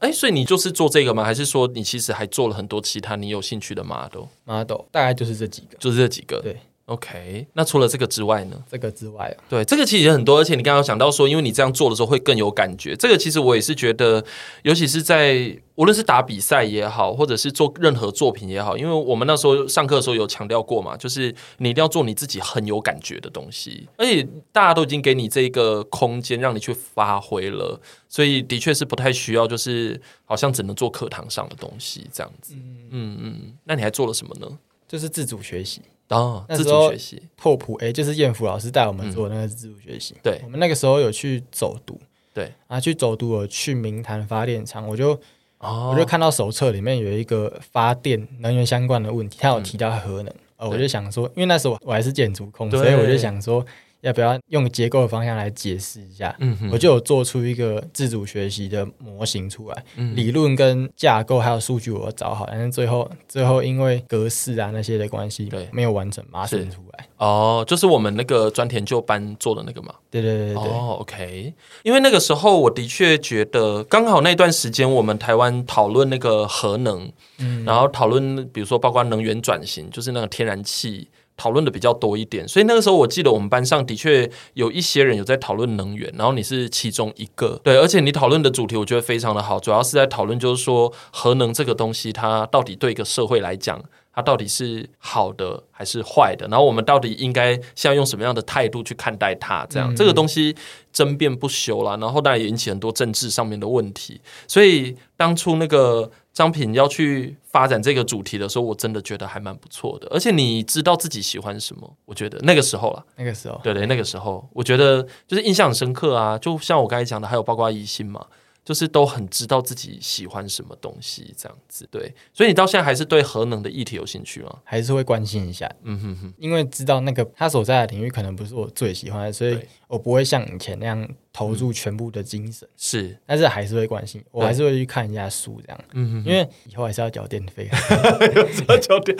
[0.00, 1.24] 哎，所以你就是做这个吗？
[1.24, 6.40] 还是说你其实还做了很多其他你有兴趣的 model？model 大概就是这几个，就是这几个。
[6.42, 8.62] 对，OK，那除了这个之外呢？
[8.70, 12.94] 这个之外啊，对，这个其实也很多，而且你刚刚讲到说，因为你这样做的时候会更有感觉。
[12.94, 14.22] 这个其实我也是觉得，
[14.64, 32.54] 尤其是在无论是打比赛也好，或者是做任何作品也好，因为我们那时候上课的时候有强调过嘛，就是你一定要做你自己很有感觉的东西，而且大家都已经给你这个空间让你去发挥了，所以的确是不太需要，就是好像只能做课堂上的东西这样子。
[32.56, 34.46] 嗯嗯嗯，那你还做了什么呢？
[34.86, 35.80] 就是自主学习。
[36.08, 37.22] 哦，自主学习。
[37.36, 40.14] 拓普，哎，就是燕福老师带我们做那个自主学习。
[40.22, 41.98] 对，我们那个时候有去走读，
[42.32, 42.52] 对。
[42.66, 45.18] 啊，去走读，我去明潭发电厂，我就、
[45.58, 53.64] 哦、我就看到手册里面有一个发电能源相关的问题，他有提到核能，呃、嗯，我就想说，因为那时候我还是建筑控，所以我就想说。
[54.04, 56.34] 要不要用结构的方向来解释一下？
[56.38, 67.06] 嗯哼，我就有做出一个自主学习的模型出来，嗯、理论跟架构还有数据我都找好，但是最后最后因为格式啊那些的关系，对，没有完整把它生出来。
[67.16, 69.94] 哦，就是我们那个专田就班做的那个嘛。
[70.10, 70.62] 对对对对。
[70.62, 71.54] 哦，OK。
[71.82, 81.08] 因为那个时候我的确觉得，刚好那段时间我们台湾讨论那个核能，嗯，然后讨论比如说包括能源转型，就是那个天然气。
[81.36, 93.82] 讨论的比较多一点，所以那个时候我记得我们班上的确有一些人有在讨论能源，然后你是其中一个，对，而且你讨论的主题我觉得非常的好，主要是在讨论就是说核能这个东西它到底对一个社会来讲，
[94.14, 100.54] 它到底是好的还是坏的，然后我们到底应该现在用什么样的态度去看待它，这样、嗯、这个东西
[100.92, 106.10] 争辩不休啦，然后当然也引起很多政治上面的问题，所以当初那个。
[106.34, 110.06] 张品要去发展这个主题的时候，我真的觉得还蛮不错的。
[110.10, 111.96] 而且你知道自己喜欢什么？
[112.04, 116.36] 我觉得那个时候了，那个时候，对对，那个时候，我觉得就是印象很深刻啊。
[116.36, 118.26] 就像我刚才讲的，还有包括一心嘛。
[118.64, 124.56] 就是都很知道自己喜欢什么东西，这样子对，所以你到现在还是对核能的议题有兴趣吗？
[124.64, 125.70] 还是会关心一下？
[125.82, 129.60] 嗯哼哼，因为知道那个他所在的领域可能不是我最喜欢的，所以
[129.94, 132.66] 我不会像以前那样投入全部的精神。
[132.76, 135.84] 是、嗯，但是还是会关心，我还是会去看一下书这样。
[135.92, 137.68] 嗯哼，因为以后还是要缴电费，
[138.68, 139.16] 要缴电，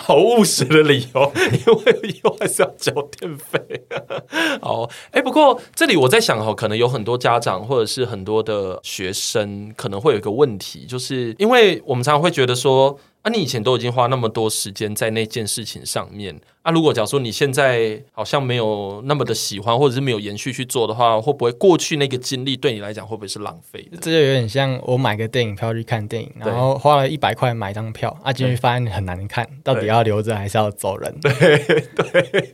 [0.00, 1.32] 好务实的理由，
[1.66, 3.60] 因为以后还是要缴电费。
[4.60, 4.82] 好，
[5.12, 8.56] 哎、欸，不过这里我在想哈，可能有很多家长或者是很多的。
[8.56, 23.98] 的学生可能会有一个问题，就是因为我们常常会觉得说，啊，你以前都已经花那么多时间在那件事情上面，啊，如果假如说你现在好像没有那么的喜欢，或者是没有延续去做的话，会不会过去那个经历对你来讲会不会是浪费的？
[24.00, 31.14] 这就有点像我买个电影票去看电影，然后花了一百块买张票，啊，进去发现很难看，到底要留着还是要走人？
[31.20, 31.30] 对
[31.94, 32.52] 对。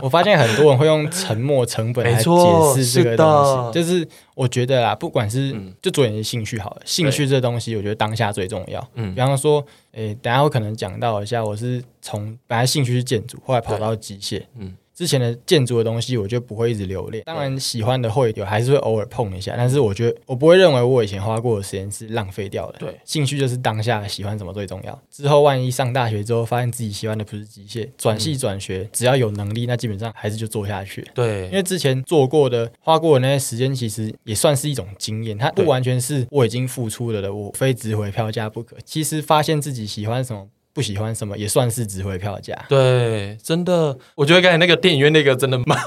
[0.00, 2.30] 我发现很多人会用沉没成本来解
[2.76, 3.26] 释这个东
[3.66, 8.88] 西，就是我觉得啊，不管是就做你的兴趣好了，兴趣这东西，我觉得当下最重要。
[8.94, 14.76] 嗯，比方说，诶，等下我可能讲到一下，我是从本来兴趣是建筑，后来跑到机械，嗯。
[14.94, 17.22] 之前的建筑的东西，我就不会一直留恋。
[17.24, 19.54] 当然，喜欢的会有，还是会偶尔碰一下。
[19.56, 22.80] 但是，我觉得我不会认为我以前花过的时间是浪费掉的。
[22.80, 25.00] 对，兴趣就是当下喜欢什么最重要。
[25.08, 31.08] 之后万一上大学之后，发现自己喜欢的不是机械，转系转学，嗯，只要有能力，那基本上还是就做下去。
[31.14, 35.38] 对，因为之前做过的、花过的那些时间，其实也算是一种经验。
[35.38, 38.76] 它不完全是我已经付出了的，我非值回票价不可。
[38.84, 40.48] 其实发现自己喜欢什么。
[40.72, 42.54] 不喜欢什么也算是值回票价。
[42.68, 45.78] 对，真的，我觉得刚才那个电影院那个真的蛮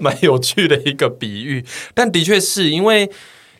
[0.00, 3.08] 蛮有趣的一个比喻，但的确是因为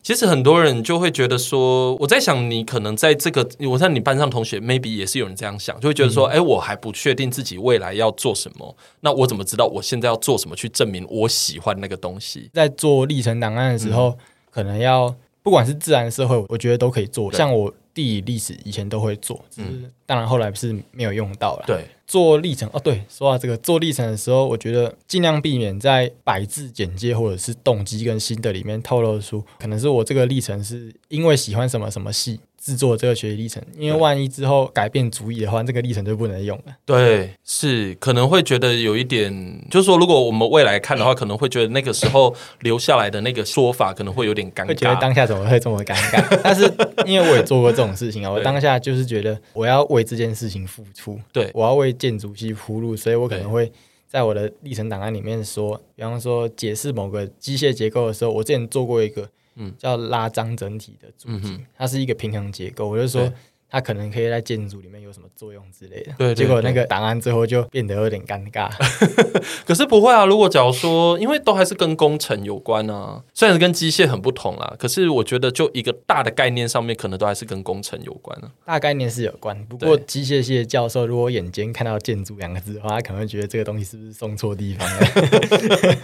[0.02, 12.50] 其实很多人就会觉得说，我在想你可能在这个，我在你班上同学 maybe 也是有人这样想，就会觉得说，哎、嗯，我还不确定自己未来要做什么，那我怎么知道我现在要做什么去证明我喜欢那个东西？
[12.54, 14.16] 在做历程档案的时候，嗯、
[14.50, 17.72] 可能要不管是自然社会，我觉得都可以做，像我。
[17.92, 19.68] 地理历史以前都会做，只是
[20.06, 21.64] 当然后来不是没有用到了。
[21.66, 32.40] 对，做历程哦，对，说到这个做历程的时候，我觉得尽量避免在百字简介或者是动机跟心得里面透露出，可能是我这个历程是因为喜欢什么什么系。
[32.60, 36.76] 制作这个学习历程，因为万一之后改变主意的话，这个历程就不能用了。
[36.84, 39.32] 对，是可能会觉得有一点，
[39.70, 44.68] 就是说，如果我们未来看的话，可能会觉得那个时候留下来的那个说法可能会有点尴尬。
[44.68, 46.40] 会觉得当下怎么会这么尴尬？
[46.44, 46.70] 但是
[47.06, 53.72] 因为我也做过这种事情啊，我当下就是觉得我要为这件事情付出，对，我要为建筑系铺路，所以我可能会
[54.06, 59.26] 在我的历程档案里面说，比方说解释某个机械结构的时候，我之前做过一个。
[59.56, 62.88] 嗯，叫拉张整体的主体，它是一个平衡结构。
[62.88, 63.32] 我就说，
[63.70, 66.12] 它可能可以在建筑里面有什么作用之类的。
[66.18, 68.68] 对，结果那个档案最后就变得有点尴尬。
[69.64, 78.50] 可是不会啊，如果假如说，因为都还是跟工程有关啊，虽然是跟机械很不同啦，可是我觉得就一个大的概念上面，可能都还是跟工程有关啊。
[78.64, 85.06] 大概念是有关，不过机械系的教授如果眼尖看到“建筑”两个字的话，他可能会觉得这个东西是不是送错地方了？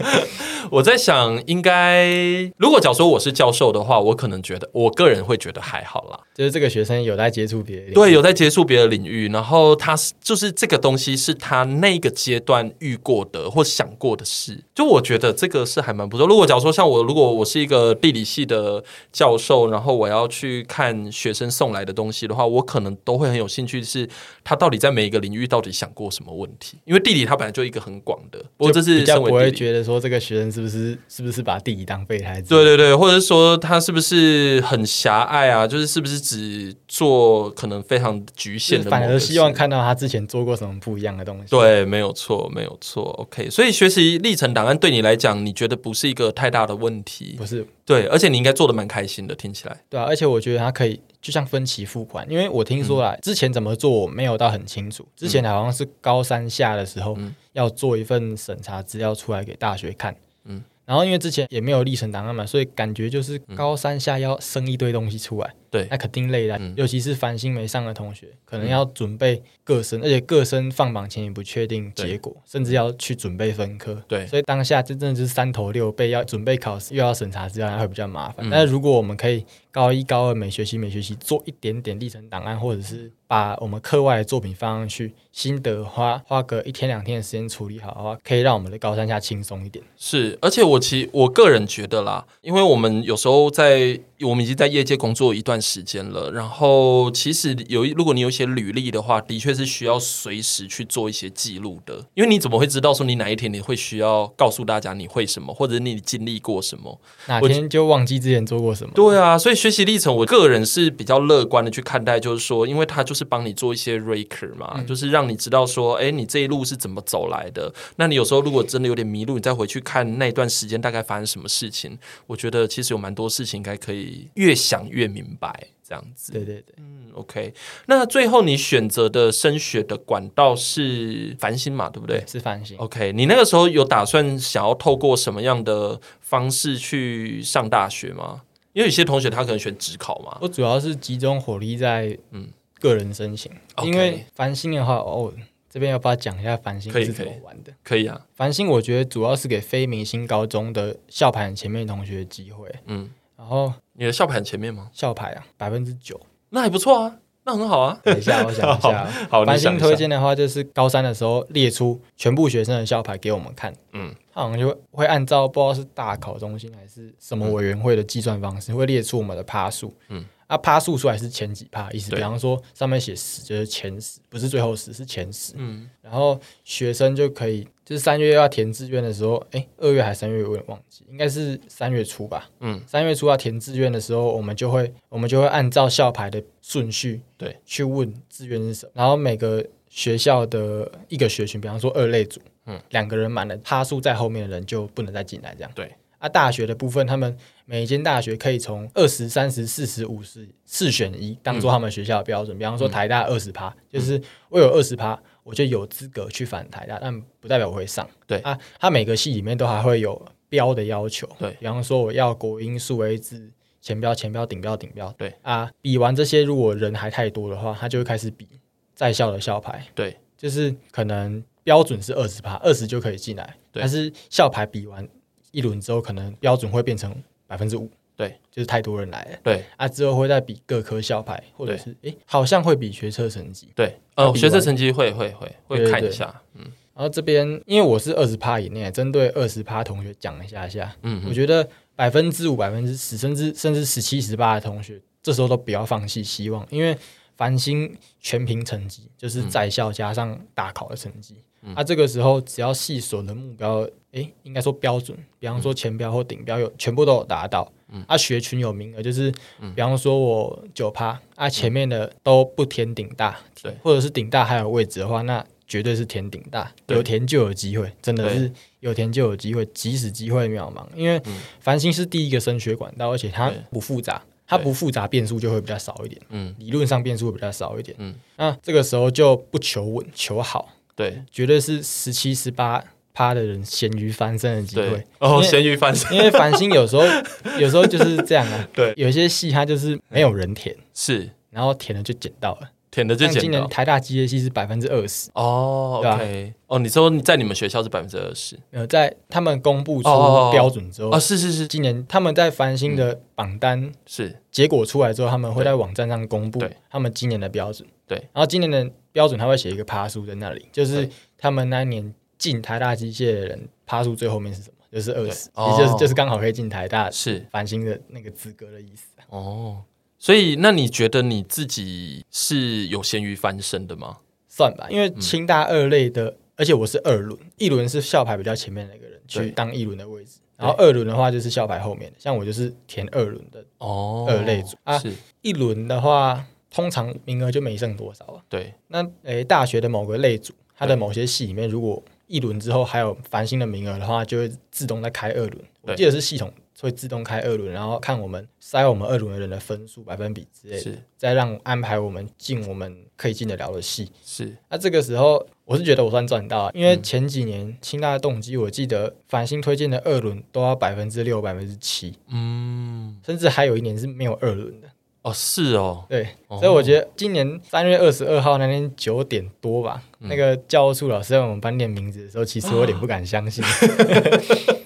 [0.70, 2.08] 我在想，应该
[2.56, 6.20] 如果假如说我是教授的话，我可能觉得，我个人会觉得还好啦。
[6.34, 16.26] 就是这个学生有在接触别的，对，有在接触别的领域，然后他是就是这个东西是他那个阶段遇过的或想过的事，就我觉得这个是还蛮不错。
[16.26, 18.82] 如果假如说像我，如果我是一个地理系的
[19.12, 24.08] 教授，然后我要去看学生送来的东西的话，我可能都会很有兴趣，是
[24.44, 26.78] 他到底在每一个领域到底想过什么问题？
[26.84, 32.40] 因为地理它本来就一个很广的，不过这是比较不会觉得说这个学生是不是是不是把地理当备胎？
[32.42, 35.66] 对对对，或者是说他是不是很狭隘啊？
[35.66, 38.90] 就是是不是只做可能非常局限的？
[38.90, 41.46] 反而希望看到他之前做过什么不一样的东西。
[41.50, 43.04] 对，没有错，没有错。
[43.18, 47.34] OK，所以学习历程档案对你来讲，你觉得不是一个太大的问题？
[47.36, 49.76] 不是，对，而且你应该做的蛮开心的，听起来。
[49.88, 55.06] 对啊，而且我觉得他可以就像分期付款，因为我听说啊，嗯、之前怎么做我没有到很清楚。
[55.16, 60.14] 之前好像是高三下的时候、嗯、要做一份审查资料出来给大学看。
[60.44, 60.62] 嗯。
[60.84, 66.58] 然后因为之前也没有历程档案嘛，所以感觉就是高三下要生一堆东西出来，对，那肯定累的。
[66.74, 74.02] 尤其是繁星没上的同学，可能要准备各生，而且各生放榜前也不确定结果，甚至要去准备分科。
[74.08, 78.48] 对，所以当下真正就是三头六臂，要准备考试，又要审查资料，会比较麻烦。
[78.50, 89.84] 但是如果我们可以高一高二每学期每学期做一点点历程档案，或者是把我们课外的作品放上去，心得花花个一天两天的时间处理好的话，可以让我们的高三下轻松一点。
[89.96, 94.00] 是，而且我其实我个人觉得啦，因为我们有时候在。
[94.22, 108.92] 我们已经在业界工作一段时间了，然后其实有一，如果你有一些履历的话，的确是需要随时去做一些记录的，因为你怎么会知道说你哪一天你会需要告诉大家你会什么，或者你经历过什么，哪天就忘记之前做过什么？
[108.94, 117.74] 对啊，所以学习历程，我个人是比较乐观的去看待，就是说，因为它就是帮你做一些 record 嘛，嗯、就是让你知道说，哎，你这一路是怎么走来的。
[117.96, 121.98] 那你有时候如果真的有点迷路，你再回去看那段时间大概发生什么事情，
[122.28, 124.28] 我觉得其实有蛮多事情应该可以。
[124.34, 125.55] 越想越明白，
[125.86, 126.32] 这样子。
[126.32, 127.54] 对对对，嗯，OK。
[127.86, 131.88] 那最后你选择的升学的管道是繁星嘛？
[131.88, 132.24] 对不对？
[132.26, 132.76] 是繁星。
[132.78, 138.42] OK，你那个时候有打算想要透过什么样的方式去上大学吗？
[138.72, 140.36] 因为有些同学他可能选职考嘛。
[140.40, 142.48] 我主要是集中火力在嗯
[142.80, 145.32] 个人申请，嗯、因为繁星的话，哦，
[145.70, 147.72] 这边要不要讲一下繁星是怎么玩的？
[147.82, 148.20] 可以，可以啊。
[148.34, 153.10] 繁星我觉得主要是给非明星高中的校排前面同学的机会，嗯。
[153.36, 154.88] 然后你的校牌前面吗？
[154.92, 156.20] 校牌啊，百分之九，
[156.50, 157.98] 那还不错啊，那很好啊。
[158.02, 159.06] 等一下，我想一下。
[159.30, 163.72] 好，繁星推荐的话，就是高三的时候列出全部学生的校牌给我们看。
[163.92, 169.94] 嗯，他好像就会按照不知道是大考中心还是什么委员会的计算方式，会列出我们的趴数。
[170.08, 170.24] 嗯。
[170.46, 175.54] 啊，趴数出来是前几趴，意思比方说上面写十就是前十，不是最后十，是前十。
[175.56, 182.48] 嗯，然后学生就可以，就是三月要填志愿的时候，哎，二月还是三月，我有点忘记，应该是三月初吧。
[182.60, 195.70] 嗯，三月初要填志愿的时候，我们就会我们就会按照校排的顺序，对，去问志愿是什么，然后每个学校的一个学群，比方说二类组，嗯，两个人满了，趴数在后面的人就不能再进来，这样。
[195.74, 195.90] 对。
[196.26, 202.56] 啊，大学的部分，他们每一间大学可以从二十三十四十五十四选一当做他们学校的标准。
[202.56, 208.08] 嗯、比方说台大二十趴，就是我有二十趴，我就有资格去反台大，但不代表我会上。
[208.26, 211.28] 对啊，他每个系里面都还会有标的要求。
[211.38, 215.14] 对，比方说我要国英数 A 字前标、前标、顶标、顶标。
[215.16, 218.48] 对啊，比完这些，如果人还太多的话，他就会开始比
[218.94, 219.86] 在校的校牌。
[219.94, 223.56] 对，就是可能标准是二十趴，二十就可以进来。
[223.70, 225.08] 对，但是校牌比完。
[225.56, 227.10] 一轮之后，可能标准会变成
[227.46, 229.64] 百分之五，对，就是太多人来了，对。
[229.78, 246.94] 啊，之后会再比各科校牌，或者是哎对，好像会比学测成绩，对，呃，学测成绩会会会会看一下，嗯，然后这边因为我是二十趴以内，针对二十趴同学讲一下下，嗯，我觉得百分之五、百分之十，甚至甚至十七、十八的同学，这时候都不要放弃希望，因为
[247.34, 251.36] 繁星全凭成绩，就是在校加上大考的成绩。
[251.74, 259.30] 啊、这个时候，只要系所的目标，诶，应该说标准，比方说前标或顶标有全部都有达到，嗯，啊，学群有名额，就是，
[259.74, 271.20] 比方说我九趴，啊，前面的都不填顶大，对，或者是顶大还有位置的话，那绝对是填顶大，有填就有机会，真的是有填就有机会，即使机会渺茫，因为
[271.60, 274.22] 繁星是第一个升学管道，而且它不复杂。
[274.48, 276.22] 它不复杂，变数就会比较少一点。
[276.28, 277.96] 嗯，理论上变数会比较少一点。
[277.98, 280.68] 嗯，那这个时候就不求稳，求好。
[280.96, 282.82] 对，绝对是十七、十八
[283.12, 285.04] 趴的人咸鱼翻身的机会。
[285.18, 287.04] 哦，咸鱼翻身，因为繁星有时候
[287.60, 288.68] 有时候就是这样啊。
[288.74, 292.70] 对，有些戏它就是没有人填，是，然后填了就捡到了。
[292.96, 295.28] 填的就今年台大机械系是百分之二十。
[295.34, 298.58] 哦，OK，哦，你说在你们学校是百分之二十？
[298.70, 300.08] 呃，在他们公布出
[300.50, 304.40] 标准之后，哦，是是是，今年他们在繁星的榜单是。
[304.50, 314.76] 结果出来之后，他们会在网站上公布他们今年的标准，对，然后今年的标准他会写一个趴数在那里，就是他们那一年进台大机械的人趴数最后面是什么？
[314.90, 317.46] 就是二十，也就是就是刚好可以进台大是。
[317.50, 319.82] 繁星的那个资格的意思哦。
[320.26, 324.16] 所以，那你觉得你自己是有咸鱼翻身的吗？
[324.48, 334.98] 算吧，因为清大二类的，嗯、而且我是二轮，一轮是校牌比较前面那个人去当一轮的位置，然后二轮的话就是校牌后面的，像我就是填二轮的哦，二类组、哦、啊。
[334.98, 335.12] 是
[335.42, 338.42] 一轮的话，通常名额就没剩多少了。
[338.48, 345.58] 对，那诶、欸，大学的某个类组，它的某些系里面，如果一轮之后还有繁星的名额的话，就会自动再开二轮。
[345.82, 346.52] 我记得是系统。
[346.82, 354.10] 会自动开二轮，然后看我们筛我们二轮的人的分数百分比之类的，再让安排我们进我们可以进得了的系。
[354.24, 364.88] 是，那这个时候我是觉得我算赚到了，因为前几年清大的动机，我记得繁星推荐的二轮都要百分之六、百分之七，嗯，甚至还有一年是没有二轮的。
[365.22, 373.64] 哦，是哦，对，所以我觉得今年三月二十二号那天九点多吧，嗯、那个教务处老师在我们班念名字的时候，其实我有点不敢相信。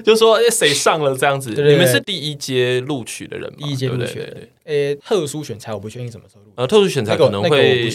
[0.04, 1.50] 就说哎，谁上了这样子？
[1.50, 3.58] 你们是第一阶录取的人吗？
[3.58, 4.48] 第一阶录取的人。
[4.64, 6.52] 诶，特殊选材我不确定什么时候录。
[6.56, 7.90] 呃，特殊选材可能会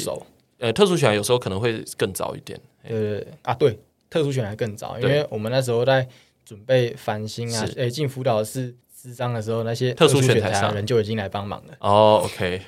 [0.60, 2.60] 呃，特殊选材有时候可能会更早一点。
[2.88, 3.78] 对啊，对，
[4.10, 6.08] 特殊选材更早，因为我们那时候在
[6.46, 8.76] 准备繁星啊，诶，进辅导室。
[9.06, 11.74] 咨商的时候，那些特殊选才的人就已经来帮忙了。
[11.80, 12.60] 哦，OK，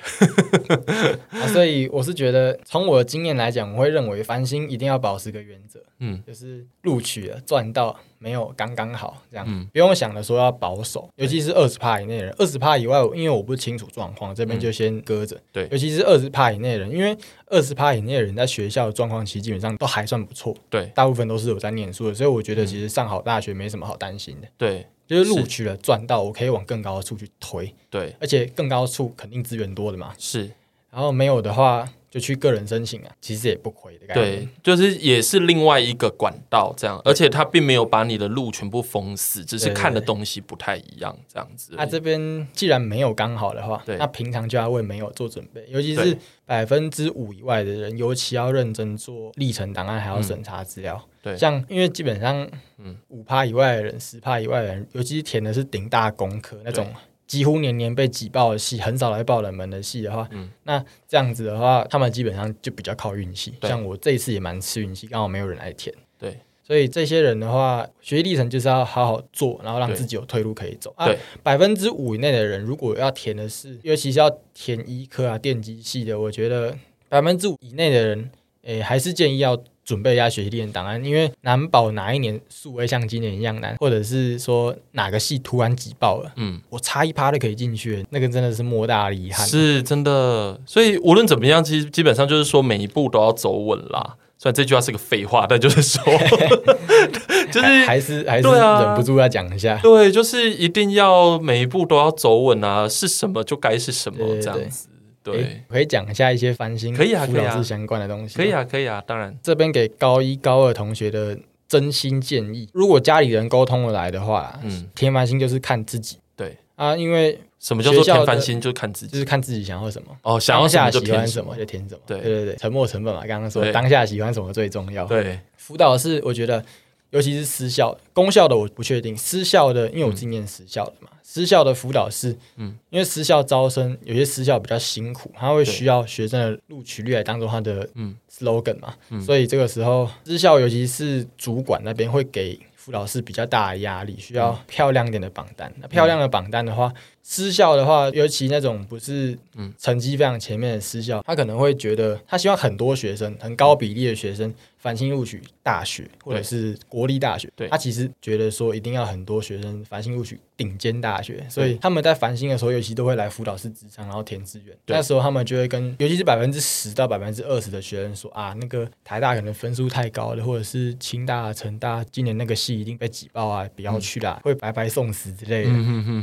[1.30, 15.36] 啊，所以我是觉得，从我的经验来讲，我会认为繁星一定要保持个原则，嗯，就是录取了赚到没有刚刚好这样，嗯，不用想着说要保守，尤其是二十趴以内的人，二十趴以外，因为我不清楚状况，这边就先搁着。
[15.52, 17.16] 对，尤其是二十趴以内的人，因为
[17.46, 24.48] 二十趴以内的人在学校的状况其实基本上都还算不错，对，大部分都是有在念书的，所以我觉得其实上好大学没什么好担心的。
[24.56, 24.86] 对。
[25.08, 27.74] 就是录取了赚到，我可以往更高的处去推。
[27.90, 30.14] 对，而且更高处肯定资源多的嘛。
[30.18, 30.50] 是，
[30.92, 34.22] 然后没有的话就去个人申请啊，其实也不亏的感觉。
[34.22, 41.72] 对，就是也是另外一个管道这样，而且他并没有把你的路全部封死，只是看的东西不太一样这样子。
[41.76, 51.02] 那这边既然没有刚好的话，那平常就要为没有做准备，尤其是百分之五以外的人，尤其要认真做历程档案，还要审查资料。
[51.20, 52.48] 对，像因为基本上，
[52.78, 56.86] 嗯，五趴以外的人，十趴以外的人，尤其是填的是顶大工科那种，
[57.28, 63.54] 几乎年年被挤爆的戏，很少来报冷门的戏的话，嗯，那这样子的话，他们基本上就比较靠运气。
[63.62, 65.94] 像我这一次也蛮吃运气，刚好没有人来填。
[66.18, 70.92] 对，所以这些人的话，学习历程就是要好好做，然后让自己有退路可以走。
[70.96, 71.06] 啊，
[71.42, 76.76] 百分之五以内的人，如果要填的是，尤其是要填医科啊、电机系的，我觉得
[77.08, 78.30] 百分之五以内的人，
[78.62, 79.62] 诶，还是建议要。
[79.88, 89.46] 准备一下学习历程档案，因为难保哪一年数位像今年一样难，或者是说哪个系突然挤爆了，嗯，我差一趴都可以进去，那个真的是莫大的遗憾。
[89.46, 94.16] 是真的，所以无论怎么样，其实基本上就是说每一步都要走稳啦。
[94.36, 96.04] 虽然这句话是个废话，但就是说，
[97.50, 99.80] 就是还是还是忍不住要讲一下。
[99.82, 104.86] 对，就是一定要每一步都要走稳啊，是什么就该是什么这样子。
[105.22, 108.36] 对，可以讲一下一些翻新可以啊，辅导室相关的东西。
[108.36, 109.36] 可以啊，可以啊，当然。
[109.42, 116.18] 这边给高一高二同学的真心建议：如果家里人沟通得来的话，嗯，填繁星就是看自己。
[116.36, 118.60] 对啊，因为什么叫做填繁星？
[118.60, 120.16] 就是看自己，就是看自己想要什么。
[120.22, 122.00] 哦，想要下喜欢什么就填什么。
[122.06, 125.04] 对对对，沉没成本嘛，刚刚说当下喜欢什么最重要。
[125.04, 126.64] 对，辅导是我觉得，
[127.10, 131.08] 尤其是私校、公校的我不确定，私校的，因为我今年私校的嘛。
[131.22, 145.70] 私校的辅导室，嗯，因为私校招生有些私校比较辛苦，他会需要学生的录取率来当做他的嗯 slogan 嘛，嗯，所以这个时候私校尤其是主管那边会给辅导室比较大的压力，需要漂亮一点的榜单。
[145.78, 146.90] 那漂亮的榜单的话，
[147.22, 154.52] 私校的话，尤其那种不是嗯成绩非常前面的私校，他可能会觉得他希望很多学生，很高比例的学生。
[154.78, 164.74] 繁星录取大学或者是国立大学，对，他其实觉得说一定要很多学生繁星录取顶尖大学，所以他们在繁星的时候，尤其都会来辅导室职场，然后填志愿。
[164.86, 175.70] 那时候他们就会跟，尤其是百分之十到百分之二十的学生说啊，那个台大可能分数太高了，或者是清大、成大今年那个系一定被挤爆啊，不要去啦，会白白送死之类的。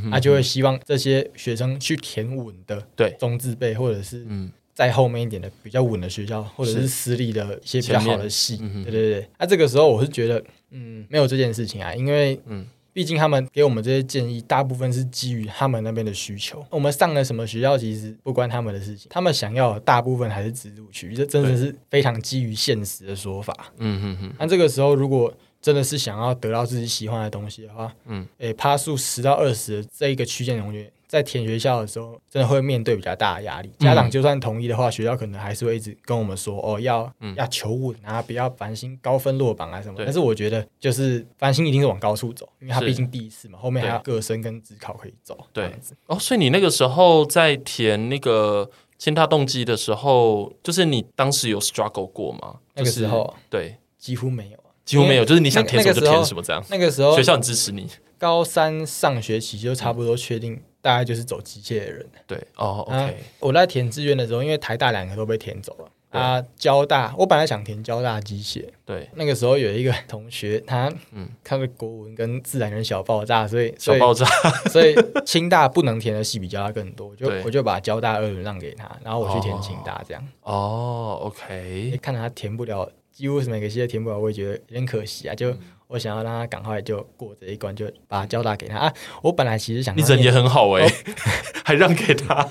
[0.10, 3.14] 他就会希望这这些学生去填稳的，对。
[3.20, 4.50] 中字辈或者是嗯。
[4.76, 9.30] 在后面一点的比较稳的学校，或者是私立的一些比较好的系，对对对。
[9.40, 16.62] 那、啊、这个时候我是觉得，嗯，没有这件事情啊，因为，嗯，毕竟他们给我们这些建议，大部分是基于他们那边的需求。
[16.70, 19.08] 我们上了什么学校，其实不关他们的事情。
[19.10, 23.56] 他们想要的大部分还是直录取，这真的是非常基于现实的说法。
[23.78, 24.34] 嗯嗯嗯。
[24.38, 30.92] 那这个时候，如果真的是想要得到自己喜欢的东西的话，嗯，诶，趴数十到二十的这一个区间同学。
[31.16, 33.72] 在填学校的时候，真的会面对比较大的压力。
[33.80, 45.38] 家长就算同意的话，学校可能还是会一直跟我们说：“哦，要、嗯、要求稳啊，不要烦心高分落榜啊什么。”但是我觉得，就是烦心一定是往高处走，因为他毕竟第一次嘛，后面还有各升跟自考可以走。
[45.54, 45.72] 对，
[46.08, 52.58] 哦，所以你那个时候在填那个清大动机的时候，就是你当时有 struggle 过吗？
[52.74, 56.62] 那个时候，对，几乎没有，几乎没有，就是你想填什么就填什么这样。
[56.70, 57.88] 那个时候，学校很支持你。
[58.18, 60.62] 高三上学期就差不多确定。
[60.86, 63.10] 大概就是走机械的人，对哦、啊。
[63.40, 66.40] 我在填志愿的时候，因为台大两个都被填走了啊。
[66.56, 69.10] 交大，我本来想填交大机械，对。
[69.16, 74.28] 那个时候有一个同学，他嗯，看了国文跟自然跟小爆炸，所以小爆炸，
[74.70, 80.24] 所以清大不能填的系比交大更多，就我就把交大二轮让给他，然后我去填清大这样。
[80.44, 81.98] 哦、oh，OK。
[82.00, 85.50] 看他填不了，几乎是每个系都填不了，我也觉得有点可惜啊，就。
[85.50, 88.94] 嗯我想要让他赶快就过这一关，就把交大给他啊！
[89.22, 91.16] 我本来其实想，你人也很好哎、欸，哦、
[91.64, 92.44] 还让给他。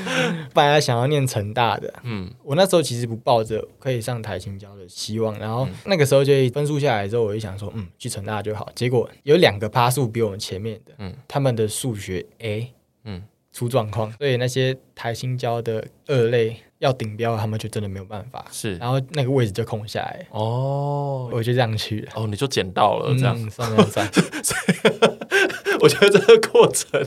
[0.54, 8.70] 本来想要念成大的，嗯，我那时候其实不抱着可以上台新交的希望，然后那个时候就分数下来之后，我就想说，嗯，去成大就好。
[8.74, 12.72] 结果有两个趴数比我们前面的，嗯，他们的数学 A，
[13.04, 13.22] 嗯，
[13.52, 16.56] 出状况，所以那些台新交的二类。
[16.78, 18.44] 要顶标，他们就真的没有办法。
[18.50, 20.26] 是，然后那个位置就空下来。
[20.30, 22.12] 哦，我就这样去了。
[22.14, 23.36] 哦，你就捡到了，这样。
[23.36, 24.12] 嗯、算了算了。
[25.80, 27.00] 我觉得这个过程，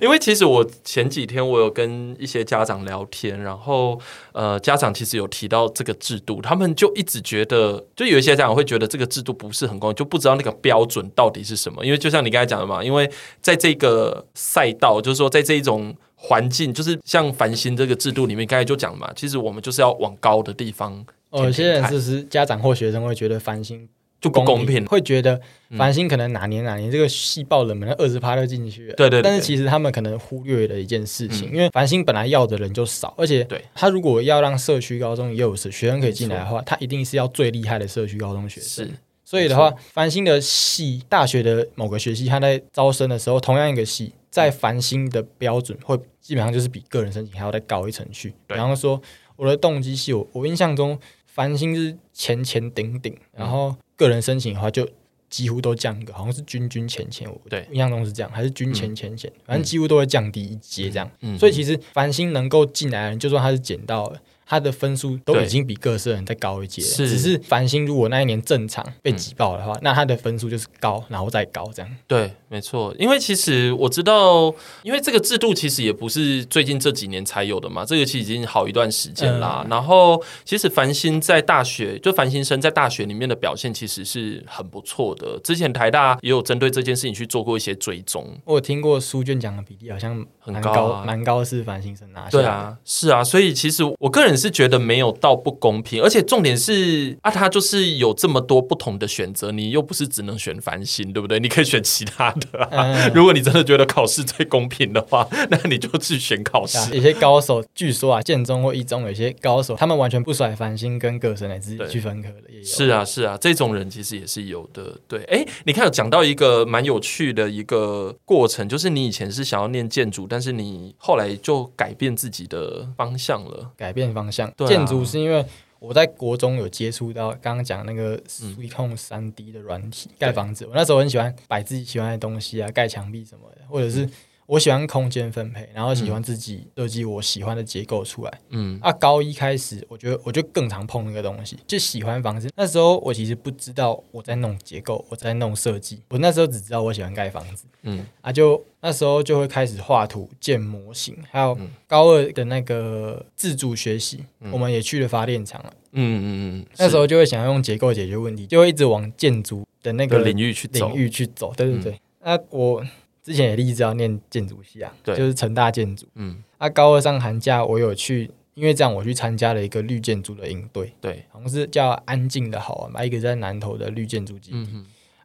[0.00, 4.00] 因为其实我前几天我有跟一些家长聊天，然后
[4.32, 11.84] 呃，家长其实有提到这个制度，他们就一直觉得，就有一些家长会觉得这个制度不是很公平，就不知道那个标准到底是什么。
[11.84, 13.10] 因为就像你刚才讲的嘛，因为
[13.42, 15.94] 在这个赛道，就是说在这一种。
[16.20, 21.06] 环境就是像繁星这个制度里面，刚才就讲嘛，其实我们就是要往高的地方。
[21.30, 23.88] 哦，有些人就是家长或学生会觉得繁星
[24.20, 25.40] 就不公平，会觉得
[25.76, 28.94] 繁星可能哪年哪年这个细爆冷门二十趴就进去了。
[28.94, 29.22] 对，对对。
[29.22, 38.86] 但是其实他们可能忽略了一件事情，嗯、因为繁星本来要的人就少，而且他如果要让社区高中也有学生可以进来的话，他一定是要最厉害的社区高中学生。
[38.86, 38.90] 是。
[39.24, 44.10] 所以的话，繁星的系大学的某个学系，他在招生的时候，同样一个系。
[44.30, 48.34] 在繁星的标准会基本上就是比个人申请还要再高一层去。
[48.46, 49.00] 比方说，
[49.36, 54.88] 我的动机系，我我印象中繁星是前前顶顶，然后个人申请的话就
[55.30, 57.30] 几乎都降一个，好像是均均前前。
[57.30, 61.10] 我对印象中是这样，还是均前前前，反正几乎都会降低一阶这样。
[61.38, 64.20] 所以其实繁星能够进来的人，就算他是捡到了。
[64.50, 71.96] 他的分数都已经比各色人再高一截，是只是繁星如果那一年正常被挤爆的话，嗯、那他的分数就是高，然后再高这样。
[72.06, 74.50] 对，没错，因为其实我知道，
[74.82, 79.60] 因为这个制度其实也不是最近这几年才有的嘛，这个其实已经好一段时间啦。
[79.64, 85.38] 嗯、然后其实繁星在大学，就繁星生在大学里面的表现其实是很不错的。
[85.44, 88.26] 之前台大也有针对这件事情去做过一些追踪。
[88.46, 92.30] 我有听过书卷奖的比例好像很高，蛮高，高是繁星生拿下。
[92.30, 94.37] 对啊，是啊，所以其实我个人。
[94.38, 101.40] 是觉得没有到不公平，而且重点是啊，他就是有这么多不同的选择，你又不是只能选繁星，对不对？
[101.40, 102.68] 你可以选其他的、啊。
[102.70, 106.94] 嗯、如果你真的觉得考试最公平的话，那你就去选考试。
[106.94, 112.64] 有些高手，据说啊，建中或一中有些高手，他们完全不甩繁星跟个申来自己去分科的也有。
[112.64, 114.96] 是啊，是啊，这种人其实也是有的。
[115.08, 124.27] 对，哎，你看有讲到一个蛮有趣的一个过程，就是你以前是想要念建筑，但是你后来就改变自己的方向了，改变方。
[124.30, 125.44] 像建筑是因为
[125.78, 134.08] 我在国中有接触到刚刚讲那个 Sweet Home 三 D 的软体盖房子，我那时候很喜欢摆自己喜欢的东西啊，盖墙壁什么的，或者是。
[134.48, 138.40] 我喜欢空间分配，然后喜欢自己设计我喜欢的结构出来。
[138.48, 142.48] 嗯，啊，高一开始，我觉得我就更常碰那个东西，就喜欢房子。
[142.56, 146.00] 那时候我其实不知道我在弄结构，我在弄设计。
[146.08, 147.66] 我那时候只知道我喜欢盖房子。
[147.82, 151.54] 嗯，啊，就那时候就会开始画图、建模型，还有
[151.86, 155.70] 高二的那个自主学习，嗯、我们也去了发电厂了。
[155.92, 156.24] 嗯嗯
[156.60, 160.88] 嗯，那时候就会想要用结构解决问题，就会一直往建筑的那个领域去走。
[160.88, 162.00] 领域去走，对对对。
[162.22, 162.82] 那、我。
[163.28, 166.06] 之前也立志要念建筑系啊，对，就是成大建筑。
[166.14, 174.66] 嗯，啊，高二上寒假我有去，因为这样我去参加了一个绿建筑的营队，对，好像是叫安静的好玩吧，一个在南投的绿建筑基地。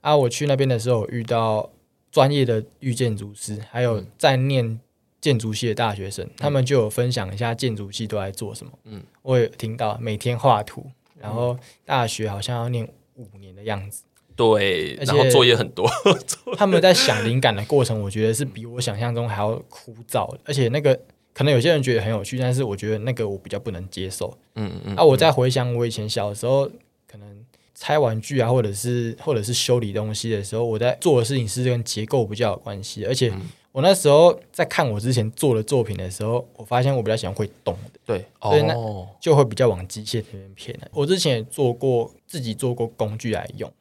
[0.01, 1.69] 啊，我去那边的时候遇到
[2.11, 4.77] 专业的绿建筑师，还有在念
[5.21, 8.73] 建筑系的大学生，他们就有分享一下建筑系都在做什么。
[8.83, 12.85] 嗯，我也听到每天画图，然后大学好像要念
[13.15, 14.03] 五年的样子。
[14.35, 15.87] 对，然后作业很多。
[16.57, 20.35] 他们在想灵感的过程，我觉得是比我想象中还要枯燥。
[20.43, 20.99] 而且那个
[21.33, 24.35] 可能有些人觉得很有趣，但是我觉得那个我比较不能接受。
[24.55, 24.95] 嗯嗯。
[24.95, 26.69] 啊，我在回想我以前小时候，
[27.07, 33.05] 可能拆玩具啊，或者是或者是修理东西的时候，我在做的事情是跟结构比较有关系。
[33.05, 33.31] 而且
[33.71, 37.99] 我那时候在看我之前做的作品的时候，我发现我比较喜欢会动的。
[38.05, 38.73] 对，所以那
[39.19, 40.79] 就会比较往机械那边偏。
[40.91, 43.71] 我之前也做过，自己做过工具来用。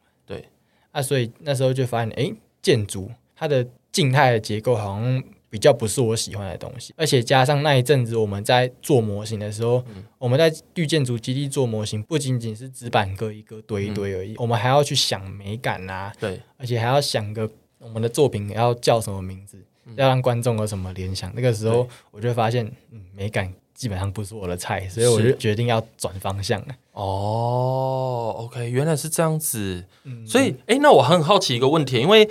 [0.93, 2.33] 啊，所以那时候就发现，哎，
[2.63, 21.31] 建筑它的静态的结构好像比较不是我喜欢的东西，而且加上那一阵子我们在做模型的时候，嗯、我们在绿建筑基地做模型，不仅仅是纸板各一个堆一堆而已，嗯、我们还要去想美感啊，对，而且还要想个我们的作品要叫什么名字，嗯、要让观众有什么联想。
[21.35, 23.53] 那个时候我就发现，嗯，美感。
[23.75, 26.69] 基本上不是我的菜，所以我就决定要转方向了。
[26.93, 29.85] 哦，OK，原来是这样子。
[30.05, 32.29] 嗯，所以，哎，那我很好奇一个问题，因为。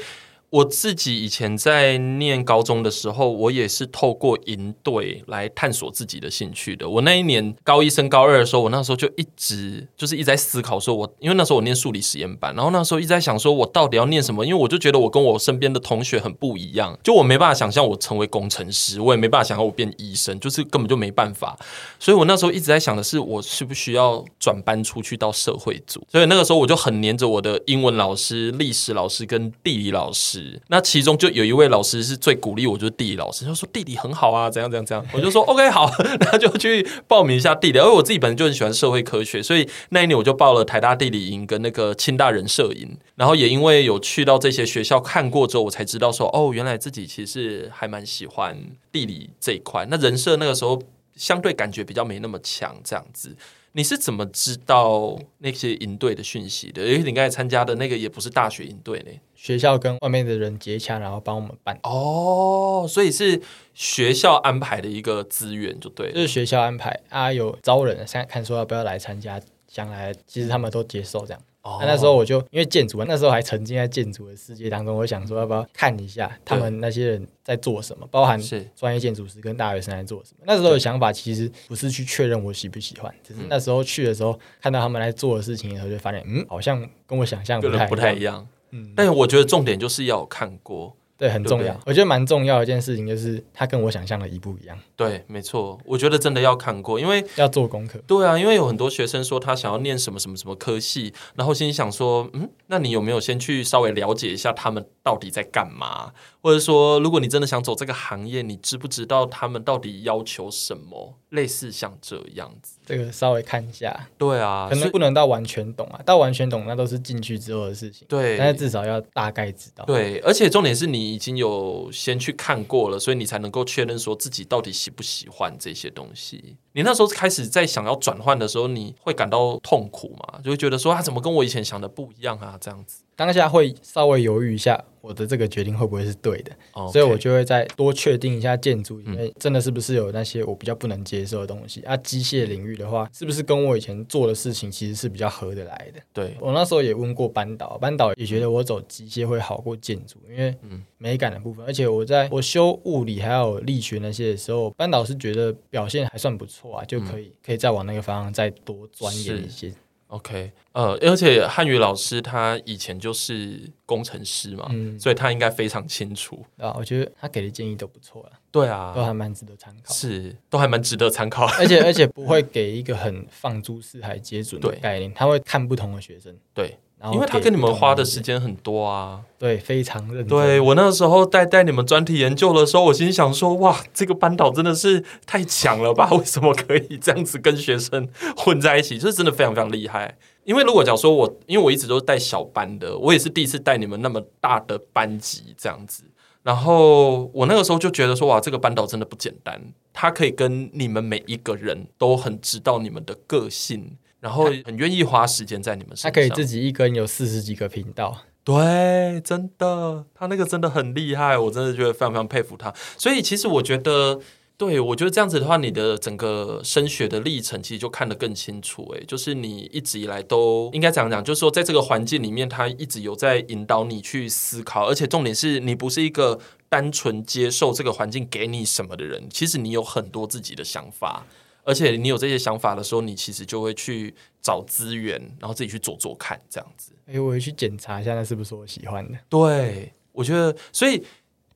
[0.52, 6.90] 我自己以前在念高中的时候，我也是透过营队来探索自己的兴趣的。
[6.90, 14.46] 我那一年高一升高二的时候，我那时候就一直就是一直在思考，说我因为那时候我念数理实验班，然后那时候一直在想，说我到底要念什么？
[14.46, 21.58] 因为我就觉得我跟我身边的同学很不一样，就我没办法想象我成为工程师，我也没办法想象我变医生，就是根本就没办法。
[21.98, 26.06] 所以我那时候一直在想的是，我需不需要转班出去到社会组？
[26.12, 30.41] 所以那个时候我就很黏着我的英文老师、历史老师跟地理老师。
[30.68, 35.92] 那其中就有一位老师是最鼓励我，就是地理老师，他说地理很好啊，怎样怎样怎样，我就说 OK 好，
[36.32, 37.80] 那就去报名一下地理。
[37.80, 42.98] 而我自己本身就很喜欢社会科学，所以那一年我就报了台大地理营跟那个清大人社营。
[43.16, 48.58] 然后也因为有去到这些学校看过之后，我才知道说哦，原来自己其实还蛮喜欢
[48.92, 49.86] 地理这一块。
[49.90, 50.82] 那人社那个时候
[51.16, 53.36] 相对感觉比较没那么强，这样子。
[53.74, 56.86] 你是怎么知道那些营队的讯息的？
[56.86, 59.12] 因为你刚才参加的那个也不是大学营队呢。
[59.34, 61.80] 学校跟外面的人接洽，然后帮我们办。
[61.84, 63.42] 哦，所以是
[63.74, 66.12] 学校安排的一个资源，就对。
[66.12, 71.42] 就是学校安排啊，有招人，现在看说要不要来参加，将来其实他们都接受这样。
[71.64, 71.80] Oh.
[71.84, 80.44] 那时候我就因为建筑，那时候还沉浸在建筑的世界当中，我想说要不要看一下他们那些人在做什么，包含是专业建筑师跟大学生在做什么。
[80.48, 88.48] 那时候的想法其实不是去确认我喜不喜欢，只是那时候去的时候看到他们来做的事情以后，就发现嗯，好像跟我想象不太不太一样。
[88.72, 90.96] 嗯，但是我觉得重点就是要看过。
[91.22, 91.80] 对，很重要。
[91.86, 94.76] 我觉得蛮重要的一件事情就是，它跟我想象的一不一样。
[94.96, 95.80] 对，没错。
[95.86, 98.02] 我觉得真的要看过，因为要做功课。
[98.08, 106.12] 对啊，因为有很多学生说他想要念什么什么什么科系，然后心里想说，嗯，那你有没有先去稍微了解一下他们到底在干嘛？
[106.42, 111.18] 或者说，如果你真的想走这个行业，你知不知道他们到底要求什么？
[111.30, 114.08] 类似像这样子，这个稍微看一下。
[114.18, 118.06] 对啊，可能不能到完全懂啊，到完全懂那都是进去之后的事情。
[118.10, 119.86] 对，但是至少要大概知道。
[119.86, 126.58] 对，而且重点是你已经有先去看过了，所以你才能够确认说自己到底喜不喜欢这些东西。
[126.74, 130.40] 你那时候开始在想要转换的时候，你会感到痛苦吗？
[130.44, 132.58] 就会觉得说啊怎么跟我以前想的不一样啊？
[132.60, 133.04] 这样子。
[133.16, 136.92] 当下会稍微犹豫一下，我的这个决定会不会是对的？Okay.
[136.92, 141.98] 所以我就会再多确定一下建筑里面真的是不是有那些我比较不能接受的东西、嗯、啊？
[141.98, 146.00] 机械领域的话，是不是跟我以前做的事情其实是比较合得来的？
[146.14, 150.56] 对，我那时候也问过班导，班导也觉得我走机械会好过建筑，因为
[150.98, 159.74] 美感的部分，而且我在我修物理还有力学那些的时候，班导是觉得表现还算不错啊，就可以、嗯、可以再往那个方向再多钻研一些。
[160.12, 166.76] OK，呃，而且汉语老师他以前就是工程师嘛，嗯、所以他应该非常清楚啊。
[166.78, 171.46] 我觉得他给的建议都不错了，对啊，都还蛮值得参考，是，都还蛮值得参考。
[171.58, 176.78] 而且 而且不会给一个很放诸四海皆准的概念，他会看不同的学生，对。
[177.14, 180.28] 因为他跟你们花的时间很多啊，对，非常认真。
[180.28, 186.10] 对，我那个时候带带你们专题研究的时候，我心想说：哇，这个班导真的是太强了吧？
[186.14, 189.00] 为什么可以这样子跟学生混在一起？
[189.00, 190.16] 就是真的非常非常厉害。
[190.44, 196.04] 因为如果假如说我，因为我一直都是带小班的，我也是第一次带你们那么大的班级这样子。
[196.44, 199.60] 然后我那个时候就觉得说：哇，这个班导真的不简单，
[199.94, 203.98] 他可以跟你们每一个人都很知道你们的个性。
[204.22, 208.16] 然后很愿意花时间在你们身上，他可以自己一个人有四十几个频道，
[208.46, 212.74] 对，真的，他那个真的很厉害，我真的觉得非常非常佩服他。
[212.98, 214.20] 所以其实我觉得
[214.58, 218.88] 对，我觉得这样子的话，你的整个升学的历程其实就看得更清楚。
[218.94, 231.26] 诶，就是你一直以来都应该怎样讲，就是说在这个环境里面，他一直有在引导你去思考，而且重点是你不是一个单纯接受这个环境给你什么的人，其实你有很多自己的想法，
[231.64, 236.94] 而且你有这些想法的时候，你其实就会去找资源，然后自己去做做看，这样子。
[237.08, 239.18] 哎，我会去检查一下，那是不是我喜欢的？
[239.30, 241.04] 对，我觉得，所以。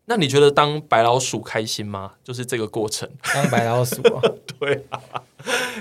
[0.07, 2.13] 那你觉得当白老鼠开心吗？
[2.23, 4.21] 就是这个过程，当白老鼠啊，
[4.59, 5.01] 对啊，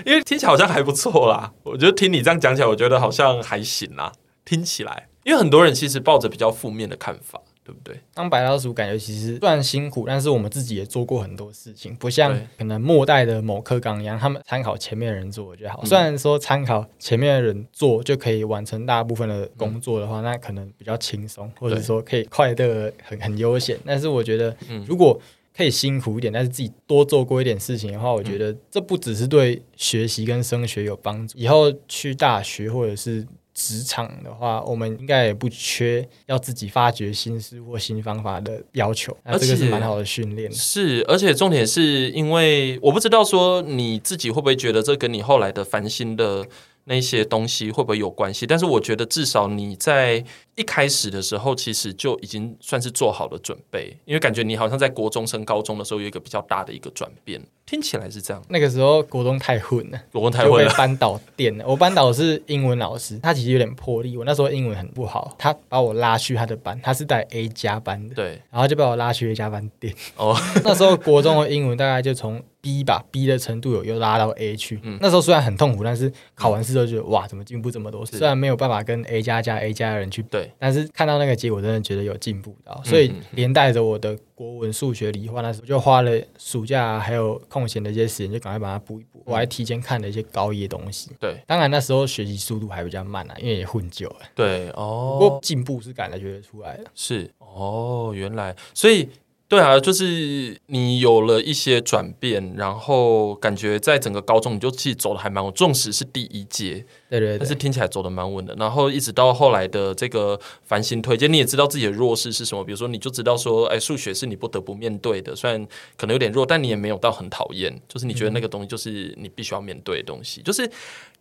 [0.06, 1.52] 因为听起来好像还不错啦。
[1.62, 4.10] 我觉得听你这样讲起来，我觉得好像还行啦。
[4.42, 7.38] 听起来，因为很多人其实抱着比较负面的看法。
[7.64, 7.98] 对不对？
[8.12, 15.82] 当白老鼠感觉其实虽然辛苦，但是我们自己也做过很多事情，不像可能末代的某科纲一样，他们参考前面的人做我觉得好。
[15.86, 23.78] 虽然说参考前面的人做就可以完成大部分的工作的话，嗯、那可能比较轻松，或者说可以快乐很很悠闲。
[23.86, 24.54] 但是我觉得，
[24.86, 25.18] 如果
[25.56, 33.26] 可以辛苦一点，但是自己多做过一点事情的话，我觉得这不只是对学习跟升学有帮助，以后去大学或者是。
[33.54, 40.52] 职场的话，我们应该也不缺要自己发掘新事或新方法的要求，那这个是蛮好的训练。
[40.52, 46.46] 是，而且重点是因为我不知道说你自己会不会觉得这跟你后来的烦心的。
[46.86, 48.46] 那些东西会不会有关系？
[48.46, 50.22] 但是我觉得至少你在
[50.54, 58.42] 一开始的时候，其实就已经算是做好了准备，因为感觉你好像在国中升高中的时候有一个比较大的一个转变，听起来是这样。
[58.48, 61.64] 那个时候国中太混了，国中太混了，被班导电了。
[61.68, 64.16] 我班导是英文老师，他其实有点魄力。
[64.16, 69.94] 我那时候英文很不好，他把我拉去他的班，他是带 A 加班的，对，然后就把我拉去 A 加班电。
[70.16, 72.42] 哦， 那时候国中的英文大概就从。
[72.64, 74.80] B 吧，B 的程度有又拉到 A 去。
[74.84, 78.06] 嗯，那时候虽然很痛苦，但是考完试之后觉得哇，怎么进步这么多？
[78.06, 82.80] 虽然没有办法跟 A 加加 A 加的人去对，但是看到那个结果，真的觉得有进步到。
[82.82, 89.22] 所以连带着我的国文、数学、理化，那时候就花了暑假还有空闲的一些时间，就赶快把它补一补。
[89.24, 91.10] 我还提前看了一些高一的东西。
[91.18, 94.20] 对，当然那时候学习速度还比较慢啊，因为也混久了。
[94.34, 96.84] 对哦，不过进步是感觉得出来的。
[96.94, 99.08] 是哦，原来所以。
[99.54, 108.52] 对啊，就是你有了一些转变，然后感觉在整个高中你就其实走的还蛮稳，纵使是第一届，对，对对，但是听起来走的蛮稳的。
[108.58, 115.64] 然后一直到后来的这个繁星推荐，你也知道自己的弱势是什么，比如说你就知道说，哎，数学是你不得不面对的，虽然
[115.96, 120.68] 可能有点弱，但你也没有到很讨厌，就是你觉得那个东西就是你必须要面对的东西，嗯、就是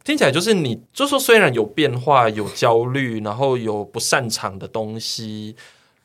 [0.03, 5.55] 听起来就是你，就说虽然有变化、有焦虑，然后有不擅长的东西。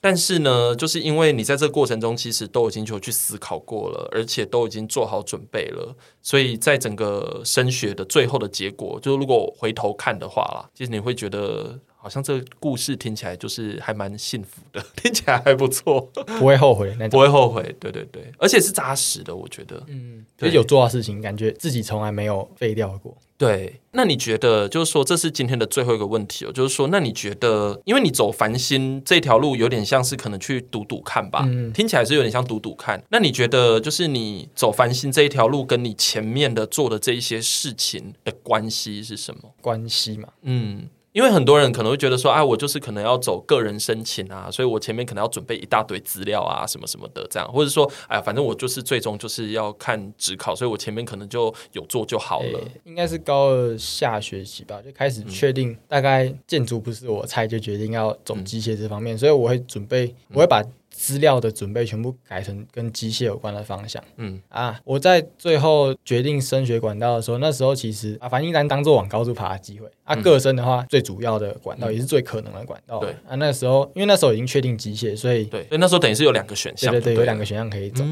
[0.01, 11.79] 但是呢，就是因为你在这个过程中，其实都已经有去思考过了，而且都已经做好准备了，所以在整个升学的最后的结果，就如果回头看的话啦，其实你会觉得。
[12.01, 16.01] 好像这个故事听起来就是还蛮幸福的， 听起来还不错，
[16.39, 23.15] 不会后悔，不会后悔，对对对，而且是扎实的，我觉得，嗯，对，有做到事情，感觉自己从来没有废掉过。
[23.39, 33.01] 对，那你觉得，就是说，这是今天的最后一个问题哦，就是说，那你觉得，因为你走繁星这条路，有点像是可能去赌赌看吧，嗯，听起来是有点像赌赌看。
[33.11, 39.55] 那你觉得，就是你走繁星这一条路，跟你前面的做的这一些事情的关系是什么？
[39.61, 40.89] 关系嘛，嗯。
[41.19, 52.61] 因为很多人可能会觉得说，哎，我就是可能要走个人申请啊，所以我前面可能要准备一大堆资料啊，什么什么的，这样，或者说，哎呀，反正我就是最终就是要看职考，所以我前面可能就有做就好了。
[52.85, 60.63] 应该是高二下学期吧，就开始确定大概建筑不是我猜，就决定要走机械这方面，所以我会准备，我会把。
[60.99, 64.03] 资料的准备全部改成跟机械有关的方向。
[64.17, 69.89] 嗯啊，我在最后决定升学管道的时候，那时候其实啊，繁星当做往高处爬的机会。
[70.03, 72.99] 啊，个升的话，最主要的管道也是最可能的管道。
[72.99, 78.03] 对啊，那时候因为那时候已经确定机械，所以对，所以那时候等于是有两个选项，对对对，有两个选项可以走。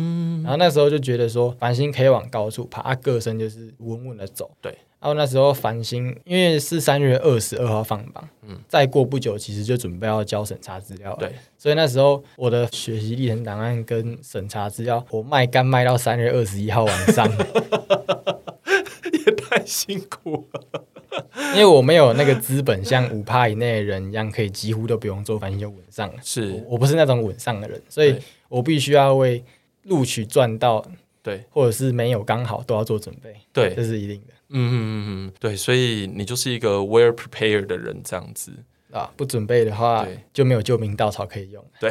[0.45, 4.51] 然后那时候就觉得说，繁星可以往高处爬，啊，个升就是稳稳的走。
[4.61, 4.72] 对。
[4.99, 17.28] 然后那时候繁星，因为是三月二十二号放榜，嗯，再过不久其实就准备要交审查资料了，对，所以那时候我的学习历程档案跟审查资料，我卖干卖到三月二十一号晚上，
[19.12, 20.84] 也太辛苦了，
[21.55, 26.51] 因为我没有那个资本，像五趴以内的人一样，可以几乎都不用做繁星就稳上了，是。
[26.51, 28.16] 我，我不是那种稳上的人，所以
[28.49, 29.44] 我必须要为
[29.84, 30.84] 录取赚到，
[31.22, 34.34] 对，或者是没有刚好都要做准备，对，这是一定的。
[34.49, 38.53] 嗯嗯嗯嗯，对，所以你就是一个 well prepared 的人，这样子
[38.92, 41.64] 啊，不准备的话，对就没有救命稻草可以用。
[41.80, 41.90] 对，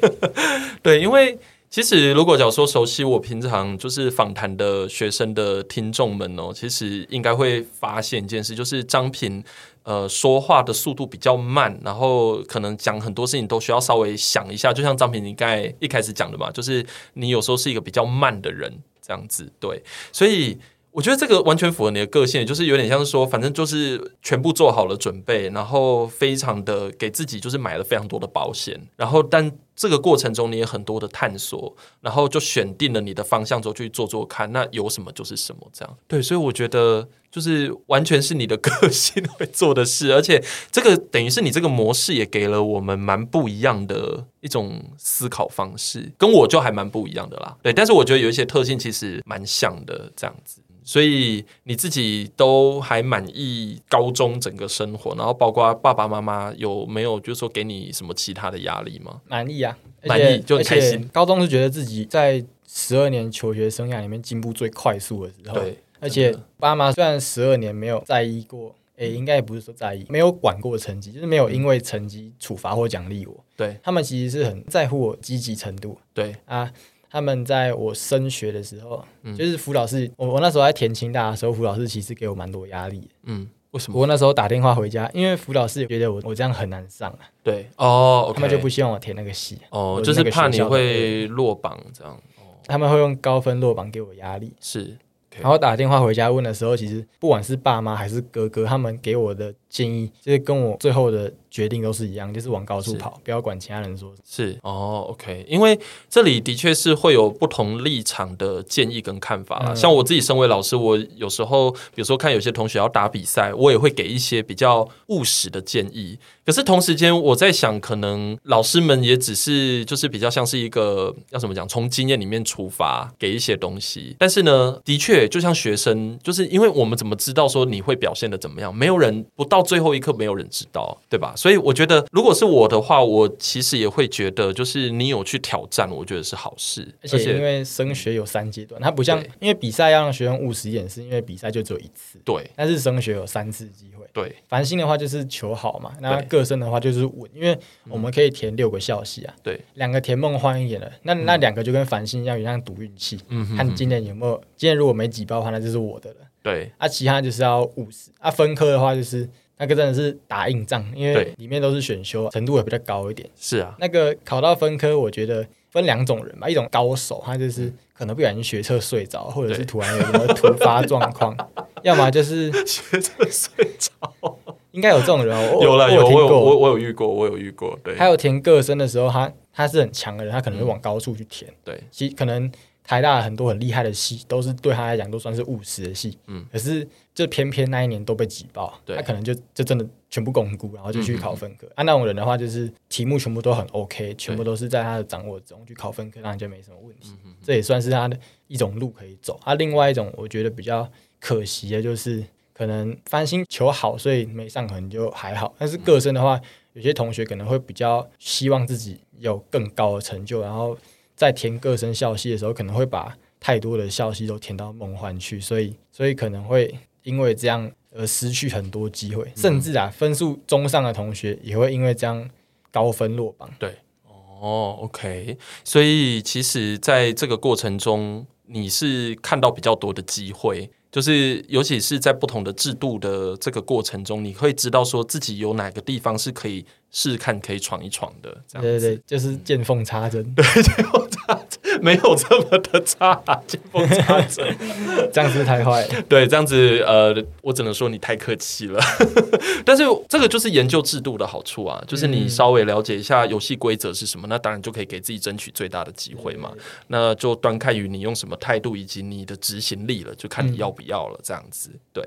[0.82, 9.44] 对，因为其实如果假如说熟悉我平常就是访谈的学生的听众们哦，其实应该会发现一件事，就是张平
[9.82, 18.72] 呃说话的速度比较慢，然后可能讲很多事情都需要稍微想一下，就像张平你刚才一开始讲的嘛，就是你有时候是一个比较慢的人。
[19.06, 19.52] 这样子。
[19.60, 20.58] 对，所以。
[20.94, 35.96] 我觉得这个完全符合你的个性，就是有点像是说，反正就是全部做好了准备，然后非常的给自己就是买了非常多的保险，然后但这个过程中你也很多的探索，然后就选定了你的方向之后去做做看，那有什么就是什么这样。
[36.06, 40.40] 对，所以我觉得就是完全是你的个性 会做的事，而且
[40.70, 47.56] 这个等于是你这个模式也给了我们蛮不一样的一种思考方式，跟我就还蛮不一样的啦。
[47.64, 50.60] 对，但是我觉得有一些特性其实蛮像的这样子。
[50.84, 59.20] 所以你自己都还满意高中整个生活，然后包括爸爸妈妈有没有就是说给你什么其他的压力吗？
[59.26, 61.08] 满意啊，满意就开心。
[61.12, 65.78] 高中是觉得自己在十二年求学生涯里面进步最快速的时候，对。
[66.00, 73.44] 而且爸妈虽然十二年没有在意过，诶，应该也不是说在意，没有管过成绩，就是没有因为成绩处罚或奖励我。
[73.56, 75.98] 对，他们其实是很在乎我积极程度。
[76.12, 76.70] 对啊。
[77.14, 83.08] 他们在我升学的时候，嗯、就是辅导室，我我那时候在填清大的时候，辅导室其实给我蛮多压力。
[83.22, 84.00] 嗯，为什么？
[84.00, 87.20] 我那时候打电话回家，因为辅导室觉得我我这样很难上啊。
[87.44, 89.56] 对哦，okay、他们就不希望我填那个系。
[89.70, 92.12] 哦，就是怕你会落榜这样。
[92.38, 94.52] 哦，他们会用高分落榜给我压力。
[94.60, 94.98] 是。
[95.30, 95.42] Okay.
[95.42, 101.32] 然后打电话回家问的时候，其实不管是爸妈还是哥哥，他们给我的建议，就是跟我最后的。
[101.54, 104.12] 决定都是一样，就是往高处跑，不要管其他人说。
[104.28, 105.78] 是哦，OK，因为
[106.10, 109.66] 这里的确是会有不同立场的建议跟看法啦。
[109.68, 116.18] 嗯、像我自己身为老师，我有时候比如说看有些同学要打比赛，我也会给一些比较务实的建议。
[116.44, 124.16] 可是同时间，我在想，可能老师们也只是就是比较像是一个要怎么讲，从经验里面出发给一些东西。
[124.18, 128.74] 但是呢，的确就像学生，就是因为我们怎么知道说你会表现的怎么样？
[128.74, 131.32] 没有人不到最后一刻，没有人知道，对吧？
[131.44, 136.88] 所以我觉得，如果是我的话，我其实也会觉得，就是你有去挑战，我觉得是好事。
[137.02, 142.18] 而且因为升学有三阶段，它不像因为比赛要让学生务实一点，是因为比赛就只有一次。
[142.24, 144.06] 对，但是升学有三次机会。
[144.14, 147.54] 对，繁星的话就是求好嘛，那个生的话就是稳，因为
[147.90, 149.34] 我们可以填六个校系啊。
[149.42, 153.20] 对，两个填梦幻一点的，那那两个就跟繁星一样，一样赌运气。
[153.28, 156.16] 嗯，看今年有没有，今年如果没挤爆的话，那就是我的了。
[156.42, 158.10] 对，啊，其他就是要务实。
[158.18, 159.28] 啊，分科的话就是。
[159.56, 163.28] 那个真的是打硬仗，因为里面都是选修，程度也比较高一点。
[163.36, 171.36] 是啊，那个考到分科，我觉得分两种人吧，一种高手，他就是可能不小心学车睡着，或者是突然有什么突发状况，
[171.82, 174.38] 要么就是学车睡着，
[174.72, 175.58] 应该有这种人哦。
[175.62, 177.78] 有了，有我有我我有遇过，我有遇过。
[177.84, 181.52] 对，还有填个生的时候，他他是很强的人，他可能会往高处去填。
[181.64, 182.50] 对，其实可能。
[182.86, 186.18] 台大很多很厉害的系，都是对他来讲都算是务实的系。
[186.26, 191.66] 嗯，可是就偏偏那一年都被挤爆，对他可能就就真的全部巩固，然后就去考分科。
[191.76, 197.14] 按、嗯嗯啊、那种人的话，就是题目全部都很 OK，全部都是在他的掌握中，去考分科，那就没什么问题。
[197.42, 198.18] 这也算是他的
[198.48, 199.40] 一种路可以走。
[199.44, 200.86] 啊，另外一种我觉得比较
[201.18, 202.22] 可惜的就是，
[202.52, 205.54] 可能翻新求好，所以没上可能就还好。
[205.58, 206.38] 但是个生的话，
[206.74, 210.76] 有些同学可能会比较希望自己有更高的成就，然后。
[211.16, 222.28] 在填各生校系的时候，可能会把太多的校系都填到梦幻去，所以所以可能会因为这样而失去很多机会，嗯、甚至啊分数中上的同学也会因为这样
[222.70, 223.48] 高分落榜。
[223.58, 223.76] 对，
[224.08, 236.64] 哦，OK，所以其实在这个过程中，你是看到比较多的机会，就是尤其是在不同的制度的这个过程中，你会知道说自己有哪个地方是可以。
[236.96, 241.53] 试试看可以闯一闯的，这样对对对，就是见缝插针，对，见缝插针 that.
[241.84, 243.14] 没有这么的差，
[243.46, 244.56] 见缝插针，
[245.12, 246.02] 这样子太坏了。
[246.08, 248.80] 对，这样子呃，我只能说你太客气了。
[249.66, 256.50] 但是这个就是研究制度的好处啊，就是你稍微了解一下游戏规则是什么，嗯、那当然就可以给自己争取最大的机会嘛。
[256.86, 261.20] 那就端看于你用什么态度以及你的执行力了，就看你要不要了。
[261.22, 262.02] 这样子，对。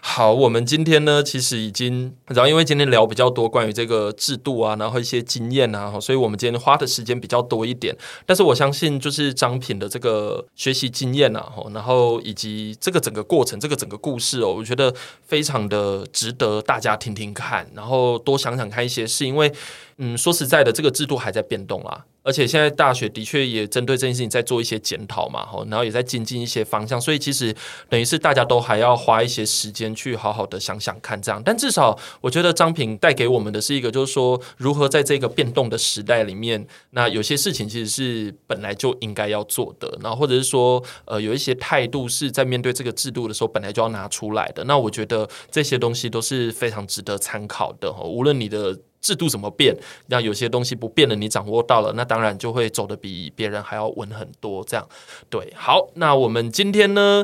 [0.00, 4.12] 好，我们今天呢，其实已经，然后因为今天聊比较多关于这个。
[4.16, 7.96] 制度啊，然后一些经验啊，所以我们今天花的时间比较多一点。
[8.24, 19.52] 但是我相信，就是是张品的这个学习经验啊，然后以及这个整个过程，这个整个故事哦，我觉得非常的值得大家听听看，然后多想想看一些事，因为。
[19.98, 27.54] 嗯，说实在的，这个制度还在变动啦，而且现在大学的确也针对这件事情在做一些检讨嘛，吼，然后也在精进一些方向，所以其实
[27.88, 31.40] 等于是大家都还要花一些时间去好好的想想看这样。
[31.44, 44.64] 但至少我觉得张平带给我们的是一个，就是说如何在这个变动的时代里面，那有些事情其实是本来就应该要做的，然后或者是说呃有一些态度是在面对这个制度的时候本来就要拿出来的。
[44.64, 48.76] 那我觉得这些东西都是非常值得参考的，吼无论你的。
[49.06, 49.72] 制度怎么变？
[50.08, 54.64] 那有些东西不变了，你掌握到了，那当然就会走得比别人还要稳很多。
[54.64, 54.84] 这样，
[55.30, 57.22] 对，好，那我们今天呢，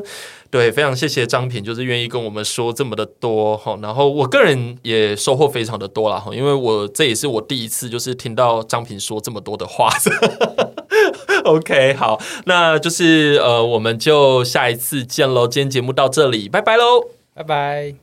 [0.49, 3.77] 对，非常谢谢张平，就是愿意跟我们说这么的多哈。
[3.81, 9.89] 然后我个人也收获非常的多了哈，因为我这也是我第一次就是听到张平说这么多的话。
[11.43, 15.45] OK，好，那就是呃，我们就下一次见喽。
[15.45, 18.02] 今天节目到这里，拜拜喽，拜拜。